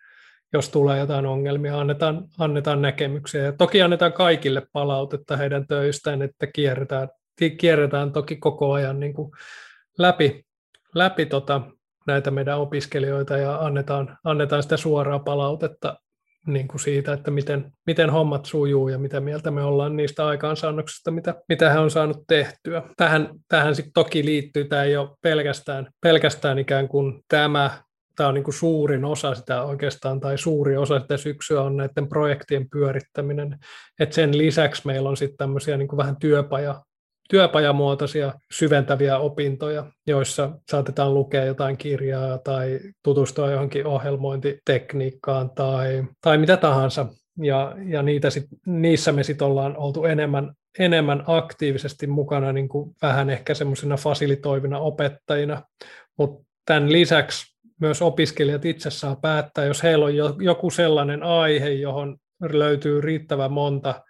jos 0.52 0.68
tulee 0.68 0.98
jotain 0.98 1.26
ongelmia, 1.26 1.80
annetaan, 1.80 2.24
annetaan 2.38 2.82
näkemyksiä. 2.82 3.42
Ja 3.42 3.52
toki 3.52 3.82
annetaan 3.82 4.12
kaikille 4.12 4.62
palautetta 4.72 5.36
heidän 5.36 5.66
töistään, 5.66 6.22
että 6.22 6.46
kierretään, 6.46 7.08
kierretään 7.58 8.12
toki 8.12 8.36
koko 8.36 8.72
ajan 8.72 9.00
niin 9.00 9.14
kuin 9.14 9.32
läpi, 9.98 10.44
läpi 10.94 11.26
tota, 11.26 11.60
näitä 12.06 12.30
meidän 12.30 12.58
opiskelijoita 12.58 13.36
ja 13.36 13.58
annetaan, 13.58 14.18
annetaan 14.24 14.62
sitä 14.62 14.76
suoraa 14.76 15.18
palautetta 15.18 15.96
niin 16.46 16.68
kuin 16.68 16.80
siitä, 16.80 17.12
että 17.12 17.30
miten, 17.30 17.72
miten 17.86 18.10
hommat 18.10 18.46
sujuu 18.46 18.88
ja 18.88 18.98
mitä 18.98 19.20
mieltä 19.20 19.50
me 19.50 19.62
ollaan 19.62 19.96
niistä 19.96 20.26
aikaansaannoksista, 20.26 21.10
mitä, 21.10 21.34
mitä 21.48 21.70
hän 21.70 21.82
on 21.82 21.90
saanut 21.90 22.24
tehtyä. 22.28 22.82
Tähän, 22.96 23.28
tähän 23.48 23.74
sitten 23.74 23.92
toki 23.92 24.24
liittyy, 24.24 24.64
tämä 24.64 24.82
ei 24.82 24.96
ole 24.96 25.10
pelkästään, 25.22 25.88
pelkästään 26.00 26.58
ikään 26.58 26.88
kuin 26.88 27.22
tämä 27.28 27.70
tämä 28.16 28.28
on 28.28 28.34
niin 28.34 28.44
kuin 28.44 28.54
suurin 28.54 29.04
osa 29.04 29.34
sitä 29.34 29.62
oikeastaan, 29.62 30.20
tai 30.20 30.38
suuri 30.38 30.76
osa 30.76 31.00
sitä 31.00 31.16
syksyä 31.16 31.62
on 31.62 31.76
näiden 31.76 32.08
projektien 32.08 32.70
pyörittäminen. 32.70 33.58
Et 34.00 34.12
sen 34.12 34.38
lisäksi 34.38 34.82
meillä 34.86 35.08
on 35.08 35.16
sitten 35.16 35.36
tämmöisiä 35.36 35.76
niin 35.76 35.88
kuin 35.88 35.96
vähän 35.96 36.16
työpaja, 36.16 36.82
työpajamuotoisia 37.30 38.32
syventäviä 38.52 39.18
opintoja, 39.18 39.84
joissa 40.06 40.50
saatetaan 40.70 41.14
lukea 41.14 41.44
jotain 41.44 41.76
kirjaa 41.76 42.38
tai 42.38 42.80
tutustua 43.04 43.50
johonkin 43.50 43.86
ohjelmointitekniikkaan 43.86 45.50
tai, 45.50 46.04
tai 46.20 46.38
mitä 46.38 46.56
tahansa. 46.56 47.06
Ja, 47.42 47.74
ja 47.86 48.02
niitä 48.02 48.30
sit, 48.30 48.44
niissä 48.66 49.12
me 49.12 49.22
sitten 49.22 49.46
ollaan 49.46 49.76
oltu 49.76 50.04
enemmän, 50.04 50.52
enemmän 50.78 51.24
aktiivisesti 51.26 52.06
mukana 52.06 52.52
niin 52.52 52.68
kuin 52.68 52.94
vähän 53.02 53.30
ehkä 53.30 53.54
semmoisina 53.54 53.96
fasilitoivina 53.96 54.78
opettajina, 54.78 55.62
mutta 56.18 56.44
tämän 56.66 56.92
lisäksi 56.92 57.56
myös 57.80 58.02
opiskelijat 58.02 58.64
itse 58.64 58.90
saa 58.90 59.16
päättää, 59.16 59.64
jos 59.64 59.82
heillä 59.82 60.04
on 60.04 60.14
joku 60.44 60.70
sellainen 60.70 61.22
aihe, 61.22 61.70
johon 61.70 62.16
löytyy 62.52 63.00
riittävän 63.00 63.52
monta 63.52 64.02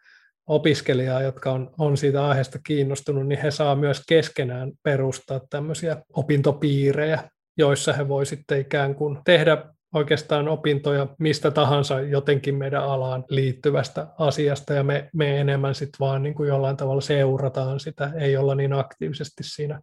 opiskelijaa, 0.46 1.22
jotka 1.22 1.52
on, 1.52 1.70
on 1.78 1.96
siitä 1.96 2.28
aiheesta 2.28 2.58
kiinnostunut, 2.66 3.26
niin 3.26 3.40
he 3.40 3.50
saa 3.50 3.76
myös 3.76 4.02
keskenään 4.08 4.72
perustaa 4.82 5.40
tämmöisiä 5.50 5.96
opintopiirejä, 6.12 7.30
joissa 7.56 7.92
he 7.92 8.08
voi 8.08 8.26
sitten 8.26 8.60
ikään 8.60 8.94
kuin 8.94 9.18
tehdä 9.24 9.64
oikeastaan 9.94 10.48
opintoja 10.48 11.06
mistä 11.18 11.50
tahansa 11.50 12.00
jotenkin 12.00 12.54
meidän 12.54 12.84
alaan 12.84 13.24
liittyvästä 13.28 14.06
asiasta, 14.18 14.74
ja 14.74 14.84
me, 14.84 15.10
me 15.14 15.40
enemmän 15.40 15.74
sitten 15.74 15.98
vaan 16.00 16.22
niin 16.22 16.34
kuin 16.34 16.48
jollain 16.48 16.76
tavalla 16.76 17.00
seurataan 17.00 17.80
sitä, 17.80 18.10
ei 18.14 18.36
olla 18.36 18.54
niin 18.54 18.72
aktiivisesti 18.72 19.42
siinä 19.42 19.80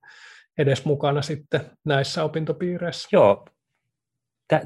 edes 0.58 0.86
mukana 0.86 1.22
sitten 1.22 1.62
näissä 1.86 2.24
opintopiireissä. 2.24 3.10
Joo, 3.12 3.45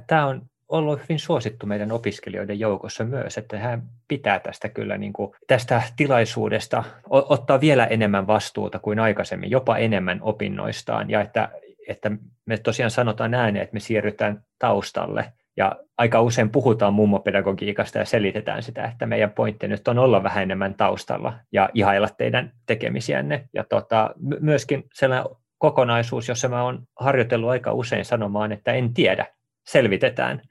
tämä 0.07 0.25
on 0.25 0.41
ollut 0.73 1.01
hyvin 1.01 1.19
suosittu 1.19 1.65
meidän 1.65 1.91
opiskelijoiden 1.91 2.59
joukossa 2.59 3.03
myös, 3.03 3.37
että 3.37 3.59
hän 3.59 3.83
pitää 4.07 4.39
tästä 4.39 4.69
kyllä 4.69 4.97
niin 4.97 5.13
kuin, 5.13 5.31
tästä 5.47 5.81
tilaisuudesta 5.97 6.83
ottaa 7.09 7.61
vielä 7.61 7.85
enemmän 7.85 8.27
vastuuta 8.27 8.79
kuin 8.79 8.99
aikaisemmin, 8.99 9.51
jopa 9.51 9.77
enemmän 9.77 10.19
opinnoistaan, 10.21 11.09
ja 11.09 11.21
että, 11.21 11.49
että 11.87 12.11
me 12.45 12.57
tosiaan 12.57 12.91
sanotaan 12.91 13.33
ääneen, 13.33 13.63
että 13.63 13.73
me 13.73 13.79
siirrytään 13.79 14.43
taustalle, 14.59 15.33
ja 15.57 15.75
aika 15.97 16.21
usein 16.21 16.49
puhutaan 16.49 16.93
mummopedagogiikasta 16.93 17.97
ja 17.97 18.05
selitetään 18.05 18.63
sitä, 18.63 18.85
että 18.85 19.05
meidän 19.05 19.31
pointti 19.31 19.67
nyt 19.67 19.87
on 19.87 19.99
olla 19.99 20.23
vähän 20.23 20.43
enemmän 20.43 20.73
taustalla 20.73 21.33
ja 21.51 21.69
ihailla 21.73 22.09
teidän 22.17 22.51
tekemisiänne. 22.65 23.49
Ja 23.53 23.63
tota, 23.63 24.09
myöskin 24.39 24.83
sellainen 24.93 25.35
kokonaisuus, 25.57 26.29
jossa 26.29 26.49
mä 26.49 26.63
oon 26.63 26.83
harjoitellut 26.99 27.49
aika 27.49 27.73
usein 27.73 28.05
sanomaan, 28.05 28.51
että 28.51 28.73
en 28.73 28.93
tiedä, 28.93 29.25
selvitetään. 29.63 30.41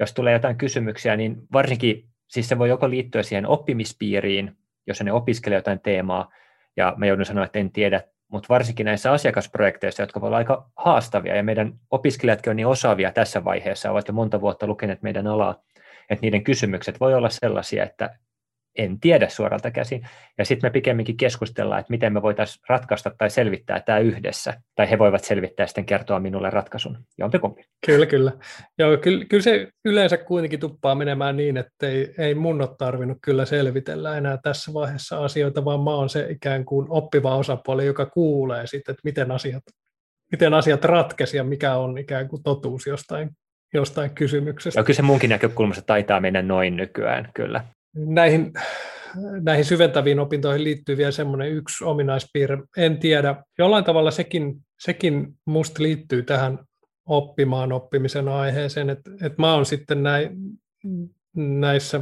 Jos 0.00 0.14
tulee 0.14 0.32
jotain 0.32 0.56
kysymyksiä, 0.56 1.16
niin 1.16 1.36
varsinkin 1.52 2.04
siis 2.28 2.48
se 2.48 2.58
voi 2.58 2.68
joko 2.68 2.90
liittyä 2.90 3.22
siihen 3.22 3.46
oppimispiiriin, 3.46 4.56
jos 4.86 5.02
ne 5.02 5.12
opiskelee 5.12 5.58
jotain 5.58 5.80
teemaa, 5.80 6.32
ja 6.76 6.94
mä 6.96 7.06
joudun 7.06 7.24
sanoa, 7.24 7.44
että 7.44 7.58
en 7.58 7.72
tiedä, 7.72 8.02
mutta 8.28 8.46
varsinkin 8.48 8.84
näissä 8.84 9.12
asiakasprojekteissa, 9.12 10.02
jotka 10.02 10.20
voivat 10.20 10.28
olla 10.28 10.36
aika 10.36 10.70
haastavia, 10.76 11.36
ja 11.36 11.42
meidän 11.42 11.72
opiskelijatkin 11.90 12.50
on 12.50 12.56
niin 12.56 12.66
osaavia 12.66 13.12
tässä 13.12 13.44
vaiheessa, 13.44 13.90
ovat 13.90 14.08
jo 14.08 14.14
monta 14.14 14.40
vuotta 14.40 14.66
lukeneet 14.66 15.02
meidän 15.02 15.26
alaa, 15.26 15.62
että 16.10 16.22
niiden 16.22 16.44
kysymykset 16.44 17.00
voi 17.00 17.14
olla 17.14 17.30
sellaisia, 17.30 17.84
että 17.84 18.18
en 18.78 19.00
tiedä 19.00 19.28
suoralta 19.28 19.70
käsin. 19.70 20.08
Ja 20.38 20.44
sitten 20.44 20.68
me 20.68 20.72
pikemminkin 20.72 21.16
keskustellaan, 21.16 21.80
että 21.80 21.90
miten 21.90 22.12
me 22.12 22.22
voitaisiin 22.22 22.62
ratkaista 22.68 23.10
tai 23.18 23.30
selvittää 23.30 23.80
tämä 23.80 23.98
yhdessä. 23.98 24.54
Tai 24.74 24.90
he 24.90 24.98
voivat 24.98 25.24
selvittää 25.24 25.66
sitten 25.66 25.86
kertoa 25.86 26.20
minulle 26.20 26.50
ratkaisun. 26.50 26.98
Jompikumpi. 27.18 27.64
Kyllä, 27.86 28.06
kyllä. 28.06 28.32
Joo, 28.78 28.96
kyllä, 28.96 29.24
kyllä 29.24 29.42
se 29.42 29.68
yleensä 29.84 30.16
kuitenkin 30.16 30.60
tuppaa 30.60 30.94
menemään 30.94 31.36
niin, 31.36 31.56
että 31.56 31.88
ei, 31.88 32.14
ei 32.18 32.34
mun 32.34 32.60
ole 32.60 32.70
tarvinnut 32.78 33.18
kyllä 33.22 33.44
selvitellä 33.44 34.16
enää 34.16 34.38
tässä 34.42 34.74
vaiheessa 34.74 35.24
asioita, 35.24 35.64
vaan 35.64 35.80
mä 35.80 35.90
oon 35.90 36.08
se 36.08 36.26
ikään 36.30 36.64
kuin 36.64 36.86
oppiva 36.90 37.36
osapuoli, 37.36 37.86
joka 37.86 38.06
kuulee 38.06 38.66
sitten, 38.66 38.92
että 38.92 39.02
miten 39.04 39.30
asiat, 39.30 39.62
miten 40.32 40.54
asiat 40.54 40.84
ratkesi 40.84 41.36
ja 41.36 41.44
mikä 41.44 41.76
on 41.76 41.98
ikään 41.98 42.28
kuin 42.28 42.42
totuus 42.42 42.86
jostain 42.86 43.30
jostain 43.74 44.10
kysymyksestä. 44.10 44.80
Ja 44.80 44.84
kyllä 44.84 44.96
se 44.96 45.02
munkin 45.02 45.30
näkökulmasta 45.30 45.82
taitaa 45.86 46.20
mennä 46.20 46.42
noin 46.42 46.76
nykyään, 46.76 47.30
kyllä 47.34 47.64
näihin, 47.94 48.52
näihin 49.42 49.64
syventäviin 49.64 50.20
opintoihin 50.20 50.64
liittyy 50.64 50.96
vielä 50.96 51.10
semmoinen 51.10 51.50
yksi 51.50 51.84
ominaispiirre. 51.84 52.58
En 52.76 52.98
tiedä, 52.98 53.44
jollain 53.58 53.84
tavalla 53.84 54.10
sekin, 54.10 54.54
sekin 54.80 55.34
musta 55.44 55.82
liittyy 55.82 56.22
tähän 56.22 56.58
oppimaan 57.06 57.72
oppimisen 57.72 58.28
aiheeseen, 58.28 58.90
että, 58.90 59.10
että 59.22 59.42
mä 59.42 59.54
oon 59.54 59.66
sitten 59.66 60.02
näin, 60.02 60.36
näissä 61.36 62.00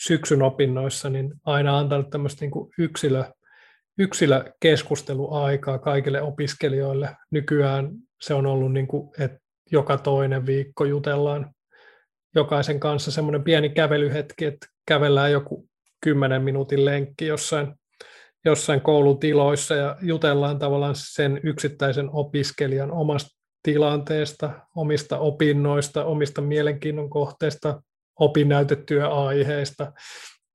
syksyn 0.00 0.42
opinnoissa 0.42 1.10
niin 1.10 1.34
aina 1.44 1.78
antanut 1.78 2.10
tämmöistä 2.10 2.40
niin 2.40 2.50
kuin 2.50 2.70
yksilö, 2.78 3.24
yksilökeskusteluaikaa 3.98 5.78
kaikille 5.78 6.22
opiskelijoille. 6.22 7.16
Nykyään 7.30 7.90
se 8.20 8.34
on 8.34 8.46
ollut, 8.46 8.72
niin 8.72 8.86
kuin, 8.86 9.10
että 9.18 9.38
joka 9.72 9.98
toinen 9.98 10.46
viikko 10.46 10.84
jutellaan 10.84 11.54
jokaisen 12.34 12.80
kanssa 12.80 13.10
semmoinen 13.10 13.44
pieni 13.44 13.68
kävelyhetki, 13.68 14.44
että 14.44 14.66
kävellään 14.90 15.32
joku 15.32 15.68
10 16.00 16.42
minuutin 16.42 16.84
lenkki 16.84 17.26
jossain, 17.26 17.74
jossain 18.44 18.80
koulutiloissa 18.80 19.74
ja 19.74 19.96
jutellaan 20.02 20.58
tavallaan 20.58 20.94
sen 20.96 21.40
yksittäisen 21.42 22.10
opiskelijan 22.12 22.92
omasta 22.92 23.30
tilanteesta, 23.62 24.50
omista 24.76 25.18
opinnoista, 25.18 26.04
omista 26.04 26.40
mielenkiinnon 26.40 27.10
kohteista, 27.10 27.82
opinnäytetyöaiheista 28.20 29.92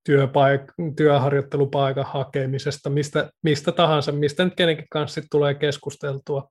työpaik- 0.09 0.93
työharjoittelupaikan 0.97 2.05
hakemisesta, 2.05 2.89
mistä, 2.89 3.29
mistä 3.43 3.71
tahansa, 3.71 4.11
mistä 4.11 4.45
nyt 4.45 4.55
kenenkin 4.55 4.87
kanssa 4.91 5.21
tulee 5.31 5.53
keskusteltua. 5.53 6.49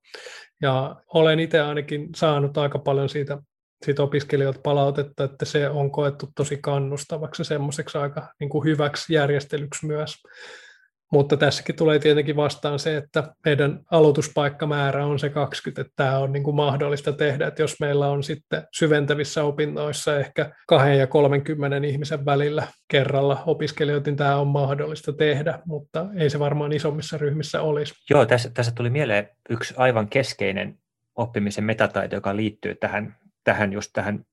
Ja 0.62 0.96
olen 1.14 1.40
itse 1.40 1.60
ainakin 1.60 2.08
saanut 2.16 2.58
aika 2.58 2.78
paljon 2.78 3.08
siitä, 3.08 3.38
siitä 3.84 4.02
opiskelijoilta 4.02 4.60
palautetta, 4.62 5.24
että 5.24 5.44
se 5.44 5.68
on 5.68 5.90
koettu 5.90 6.28
tosi 6.36 6.56
kannustavaksi 6.56 7.40
ja 7.40 7.44
semmoiseksi 7.44 7.98
aika 7.98 8.28
niin 8.40 8.50
kuin 8.50 8.64
hyväksi 8.64 9.14
järjestelyksi 9.14 9.86
myös. 9.86 10.14
Mutta 11.12 11.36
tässäkin 11.36 11.76
tulee 11.76 11.98
tietenkin 11.98 12.36
vastaan 12.36 12.78
se, 12.78 12.96
että 12.96 13.34
meidän 13.44 13.80
aloituspaikkamäärä 13.90 15.06
on 15.06 15.18
se 15.18 15.28
20, 15.28 15.80
että 15.80 15.92
tämä 15.96 16.18
on 16.18 16.32
niin 16.32 16.42
kuin 16.42 16.56
mahdollista 16.56 17.12
tehdä, 17.12 17.46
että 17.46 17.62
jos 17.62 17.80
meillä 17.80 18.08
on 18.08 18.22
sitten 18.22 18.66
syventävissä 18.74 19.44
opinnoissa 19.44 20.18
ehkä 20.18 20.52
2 20.68 20.90
ja 20.98 21.06
30 21.06 21.86
ihmisen 21.86 22.24
välillä 22.24 22.66
kerralla 22.88 23.42
opiskelijoita, 23.46 24.10
niin 24.10 24.16
tämä 24.16 24.36
on 24.36 24.46
mahdollista 24.46 25.12
tehdä, 25.12 25.58
mutta 25.66 26.06
ei 26.16 26.30
se 26.30 26.38
varmaan 26.38 26.72
isommissa 26.72 27.18
ryhmissä 27.18 27.62
olisi. 27.62 27.94
Joo, 28.10 28.26
tässä, 28.26 28.50
tässä 28.54 28.72
tuli 28.76 28.90
mieleen 28.90 29.28
yksi 29.50 29.74
aivan 29.76 30.08
keskeinen 30.08 30.78
oppimisen 31.16 31.64
metataito, 31.64 32.14
joka 32.14 32.36
liittyy 32.36 32.74
tähän, 32.74 33.16
tähän 33.44 33.72
just 33.72 33.90
tähän 33.92 34.24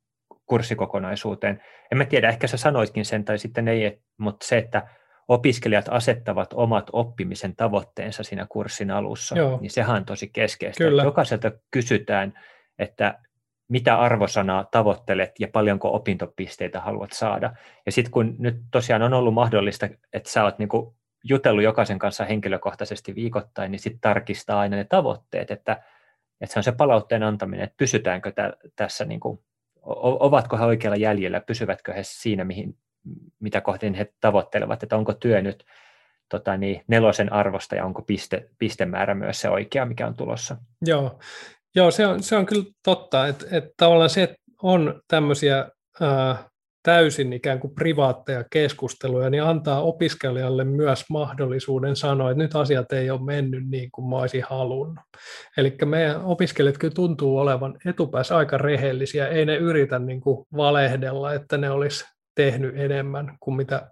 kurssikokonaisuuteen. 0.45 1.63
En 1.91 1.97
mä 1.97 2.05
tiedä, 2.05 2.29
ehkä 2.29 2.47
sä 2.47 2.57
sanoitkin 2.57 3.05
sen 3.05 3.25
tai 3.25 3.37
sitten 3.37 3.67
ei, 3.67 4.01
mutta 4.17 4.47
se, 4.47 4.57
että 4.57 4.87
opiskelijat 5.27 5.85
asettavat 5.89 6.53
omat 6.53 6.89
oppimisen 6.93 7.55
tavoitteensa 7.55 8.23
siinä 8.23 8.45
kurssin 8.49 8.91
alussa, 8.91 9.37
Joo. 9.37 9.59
niin 9.61 9.71
sehän 9.71 9.95
on 9.95 10.05
tosi 10.05 10.29
keskeistä. 10.33 10.83
Kyllä. 10.83 11.03
Jokaiselta 11.03 11.51
kysytään, 11.71 12.33
että 12.79 13.19
mitä 13.67 13.99
arvosanaa 13.99 14.67
tavoittelet 14.71 15.31
ja 15.39 15.47
paljonko 15.47 15.95
opintopisteitä 15.95 16.79
haluat 16.79 17.11
saada. 17.11 17.53
Ja 17.85 17.91
sitten 17.91 18.11
kun 18.11 18.35
nyt 18.39 18.55
tosiaan 18.71 19.01
on 19.01 19.13
ollut 19.13 19.33
mahdollista, 19.33 19.89
että 20.13 20.29
sä 20.29 20.43
oot 20.43 20.59
niinku 20.59 20.95
jutellut 21.23 21.63
jokaisen 21.63 21.99
kanssa 21.99 22.25
henkilökohtaisesti 22.25 23.15
viikoittain, 23.15 23.71
niin 23.71 23.79
sitten 23.79 24.01
tarkistaa 24.01 24.59
aina 24.59 24.75
ne 24.75 24.83
tavoitteet, 24.83 25.51
että, 25.51 25.83
että 26.41 26.53
se 26.53 26.59
on 26.59 26.63
se 26.63 26.71
palautteen 26.71 27.23
antaminen, 27.23 27.63
että 27.63 27.77
pysytäänkö 27.77 28.31
tä, 28.31 28.53
tässä, 28.75 29.05
niinku, 29.05 29.43
ovatko 30.19 30.57
he 30.57 30.63
oikealla 30.63 30.97
jäljellä, 30.97 31.41
pysyvätkö 31.41 31.93
he 31.93 32.03
siinä, 32.03 32.43
mihin 32.43 32.77
mitä 33.39 33.61
kohti 33.61 33.97
he 33.97 34.13
tavoittelevat, 34.21 34.83
että 34.83 34.97
onko 34.97 35.13
työ 35.13 35.41
nyt 35.41 35.65
tota 36.29 36.57
niin, 36.57 36.83
nelosen 36.87 37.33
arvosta 37.33 37.75
ja 37.75 37.85
onko 37.85 38.01
piste, 38.01 38.49
pistemäärä 38.57 39.15
myös 39.15 39.41
se 39.41 39.49
oikea, 39.49 39.85
mikä 39.85 40.07
on 40.07 40.15
tulossa. 40.15 40.57
Joo, 40.81 41.19
Joo 41.75 41.91
se, 41.91 42.07
on, 42.07 42.23
se 42.23 42.35
on 42.35 42.45
kyllä 42.45 42.65
totta, 42.83 43.27
että, 43.27 43.45
että 43.51 43.69
tavallaan 43.77 44.09
se, 44.09 44.23
että 44.23 44.35
on 44.63 45.01
tämmöisiä 45.07 45.69
ää, 46.01 46.50
täysin 46.83 47.33
ikään 47.33 47.59
kuin 47.59 47.75
privaatteja 47.75 48.43
keskusteluja, 48.51 49.29
niin 49.29 49.43
antaa 49.43 49.81
opiskelijalle 49.81 50.63
myös 50.63 51.05
mahdollisuuden 51.09 51.95
sanoa, 51.95 52.31
että 52.31 52.43
nyt 52.43 52.55
asiat 52.55 52.91
ei 52.91 53.09
ole 53.09 53.25
mennyt 53.25 53.69
niin 53.69 53.91
kuin 53.91 54.09
mä 54.09 54.15
olisin 54.15 54.43
halunnut. 54.49 55.05
Eli 55.57 55.77
meidän 55.85 56.21
opiskelijat 56.25 56.77
kyllä 56.77 56.93
tuntuu 56.93 57.37
olevan 57.37 57.77
etupäässä 57.85 58.37
aika 58.37 58.57
rehellisiä, 58.57 59.27
ei 59.27 59.45
ne 59.45 59.55
yritä 59.55 59.99
niin 59.99 60.21
kuin 60.21 60.47
valehdella, 60.57 61.33
että 61.33 61.57
ne 61.57 61.69
olisi 61.69 62.05
tehnyt 62.35 62.77
enemmän 62.77 63.37
kuin 63.39 63.55
mitä, 63.55 63.91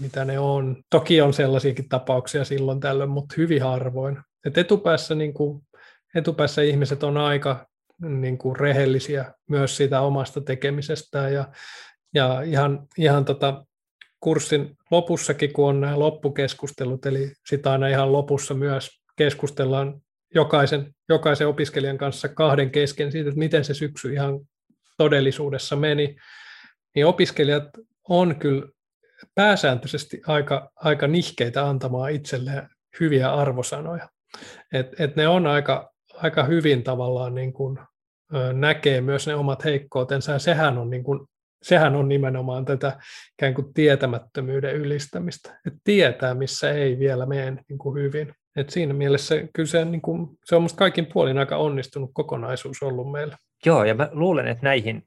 mitä 0.00 0.24
ne 0.24 0.38
on. 0.38 0.76
Toki 0.90 1.20
on 1.20 1.32
sellaisiakin 1.34 1.88
tapauksia 1.88 2.44
silloin 2.44 2.80
tällöin, 2.80 3.10
mutta 3.10 3.34
hyvin 3.38 3.62
harvoin. 3.62 4.18
Et 4.46 4.58
etupäässä, 4.58 5.14
niin 5.14 5.34
kuin, 5.34 5.62
etupäässä 6.14 6.62
ihmiset 6.62 7.02
on 7.02 7.16
aika 7.16 7.66
niin 8.02 8.38
kuin 8.38 8.56
rehellisiä 8.56 9.34
myös 9.48 9.76
siitä 9.76 10.00
omasta 10.00 10.40
tekemisestään 10.40 11.32
ja, 11.32 11.44
ja 12.14 12.42
ihan, 12.42 12.86
ihan 12.98 13.24
tota, 13.24 13.64
kurssin 14.20 14.76
lopussakin, 14.90 15.52
kun 15.52 15.68
on 15.68 15.80
nämä 15.80 15.98
loppukeskustelut, 15.98 17.06
eli 17.06 17.32
sitä 17.46 17.72
aina 17.72 17.88
ihan 17.88 18.12
lopussa 18.12 18.54
myös 18.54 18.90
keskustellaan 19.16 20.00
jokaisen, 20.34 20.94
jokaisen 21.08 21.48
opiskelijan 21.48 21.98
kanssa 21.98 22.28
kahden 22.28 22.70
kesken 22.70 23.12
siitä, 23.12 23.28
että 23.28 23.38
miten 23.38 23.64
se 23.64 23.74
syksy 23.74 24.12
ihan 24.12 24.40
todellisuudessa 24.98 25.76
meni, 25.76 26.16
niin 26.94 27.06
opiskelijat 27.06 27.68
on 28.08 28.36
kyllä 28.36 28.66
pääsääntöisesti 29.34 30.22
aika, 30.26 30.70
aika 30.76 31.06
nihkeitä 31.06 31.68
antamaan 31.68 32.10
itselleen 32.10 32.68
hyviä 33.00 33.32
arvosanoja. 33.34 34.08
Et, 34.72 35.00
et 35.00 35.16
ne 35.16 35.28
on 35.28 35.46
aika, 35.46 35.92
aika 36.14 36.44
hyvin 36.44 36.82
tavallaan 36.82 37.34
niin 37.34 37.52
kuin, 37.52 37.78
näkee 38.52 39.00
myös 39.00 39.26
ne 39.26 39.34
omat 39.34 39.64
heikkoutensa, 39.64 40.32
ja 40.32 40.38
sehän 40.38 40.78
on, 40.78 40.90
niin 40.90 41.04
kuin, 41.04 41.26
sehän 41.62 41.96
on 41.96 42.08
nimenomaan 42.08 42.64
tätä 42.64 42.98
ikään 43.38 43.54
kuin 43.54 43.74
tietämättömyyden 43.74 44.76
ylistämistä, 44.76 45.60
että 45.66 45.80
tietää, 45.84 46.34
missä 46.34 46.70
ei 46.70 46.98
vielä 46.98 47.26
mene 47.26 47.64
niin 47.68 47.78
kuin 47.78 48.02
hyvin. 48.02 48.34
Et 48.56 48.70
siinä 48.70 48.94
mielessä 48.94 49.34
kyllä 49.52 49.66
se, 49.66 49.84
niin 49.84 50.00
kuin, 50.00 50.38
se 50.44 50.56
on 50.56 50.62
minusta 50.62 50.78
kaikin 50.78 51.06
puolin 51.06 51.38
aika 51.38 51.56
onnistunut 51.56 52.10
kokonaisuus 52.14 52.82
ollut 52.82 53.12
meillä. 53.12 53.36
Joo, 53.66 53.84
ja 53.84 53.94
mä 53.94 54.08
luulen, 54.12 54.48
että 54.48 54.64
näihin 54.64 55.06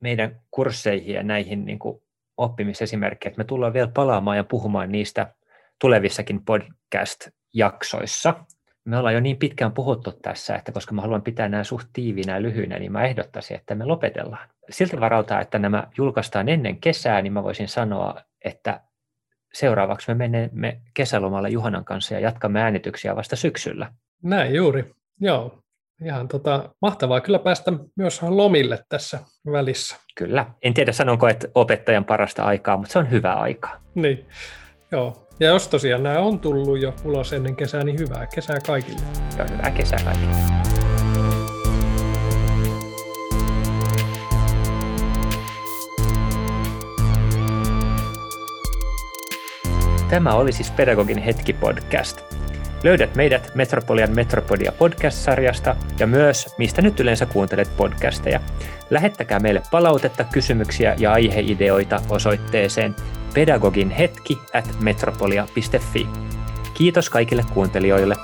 meidän 0.00 0.40
kursseihin 0.50 1.14
ja 1.14 1.22
näihin 1.22 1.64
niin 1.64 1.78
kuin 1.78 2.02
oppimisesimerkkejä, 2.36 3.30
että 3.30 3.40
me 3.40 3.44
tullaan 3.44 3.72
vielä 3.72 3.90
palaamaan 3.94 4.36
ja 4.36 4.44
puhumaan 4.44 4.92
niistä 4.92 5.34
tulevissakin 5.80 6.44
podcast-jaksoissa. 6.44 8.34
Me 8.84 8.98
ollaan 8.98 9.14
jo 9.14 9.20
niin 9.20 9.36
pitkään 9.36 9.72
puhuttu 9.72 10.12
tässä, 10.12 10.56
että 10.56 10.72
koska 10.72 10.94
mä 10.94 11.02
haluan 11.02 11.22
pitää 11.22 11.48
nämä 11.48 11.64
suht 11.64 11.88
tiivinä 11.92 12.34
ja 12.34 12.42
lyhyinä, 12.42 12.78
niin 12.78 12.92
mä 12.92 13.04
ehdottaisin, 13.04 13.56
että 13.56 13.74
me 13.74 13.84
lopetellaan. 13.84 14.48
Siltä 14.70 15.00
varalta, 15.00 15.40
että 15.40 15.58
nämä 15.58 15.86
julkaistaan 15.98 16.48
ennen 16.48 16.80
kesää, 16.80 17.22
niin 17.22 17.32
mä 17.32 17.42
voisin 17.42 17.68
sanoa, 17.68 18.20
että 18.44 18.80
seuraavaksi 19.52 20.08
me 20.08 20.14
menemme 20.14 20.80
kesälomalle 20.94 21.48
Juhanan 21.48 21.84
kanssa 21.84 22.14
ja 22.14 22.20
jatkamme 22.20 22.62
äänityksiä 22.62 23.16
vasta 23.16 23.36
syksyllä. 23.36 23.92
Näin 24.22 24.54
juuri, 24.54 24.94
joo 25.20 25.62
ihan 26.04 26.28
tota, 26.28 26.68
mahtavaa 26.82 27.20
kyllä 27.20 27.38
päästä 27.38 27.72
myös 27.96 28.22
lomille 28.22 28.78
tässä 28.88 29.18
välissä. 29.52 29.96
Kyllä. 30.16 30.46
En 30.62 30.74
tiedä 30.74 30.92
sanonko, 30.92 31.28
että 31.28 31.48
opettajan 31.54 32.04
parasta 32.04 32.44
aikaa, 32.44 32.76
mutta 32.76 32.92
se 32.92 32.98
on 32.98 33.10
hyvä 33.10 33.32
aikaa. 33.32 33.80
Niin, 33.94 34.26
joo. 34.92 35.28
Ja 35.40 35.48
jos 35.48 35.68
tosiaan 35.68 36.02
nämä 36.02 36.18
on 36.18 36.40
tullut 36.40 36.80
jo 36.80 36.94
ulos 37.04 37.32
ennen 37.32 37.56
kesää, 37.56 37.84
niin 37.84 37.98
hyvää 37.98 38.26
kesää 38.34 38.58
kaikille. 38.66 39.00
Joo, 39.38 39.46
hyvää 39.50 39.70
kesää 39.70 39.98
kaikille. 40.04 40.81
Tämä 50.12 50.34
oli 50.34 50.52
siis 50.52 50.70
Pedagogin 50.70 51.18
hetki 51.18 51.52
podcast. 51.52 52.20
Löydät 52.82 53.14
meidät 53.14 53.54
Metropolian 53.54 54.14
Metropodia 54.14 54.72
podcast-sarjasta 54.72 55.76
ja 55.98 56.06
myös, 56.06 56.54
mistä 56.58 56.82
nyt 56.82 57.00
yleensä 57.00 57.26
kuuntelet 57.26 57.76
podcasteja. 57.76 58.40
Lähettäkää 58.90 59.40
meille 59.40 59.62
palautetta, 59.70 60.24
kysymyksiä 60.24 60.94
ja 60.98 61.12
aiheideoita 61.12 62.02
osoitteeseen 62.08 62.96
pedagoginhetki 63.34 64.38
at 64.52 64.68
metropolia.fi. 64.80 66.08
Kiitos 66.74 67.10
kaikille 67.10 67.44
kuuntelijoille. 67.54 68.16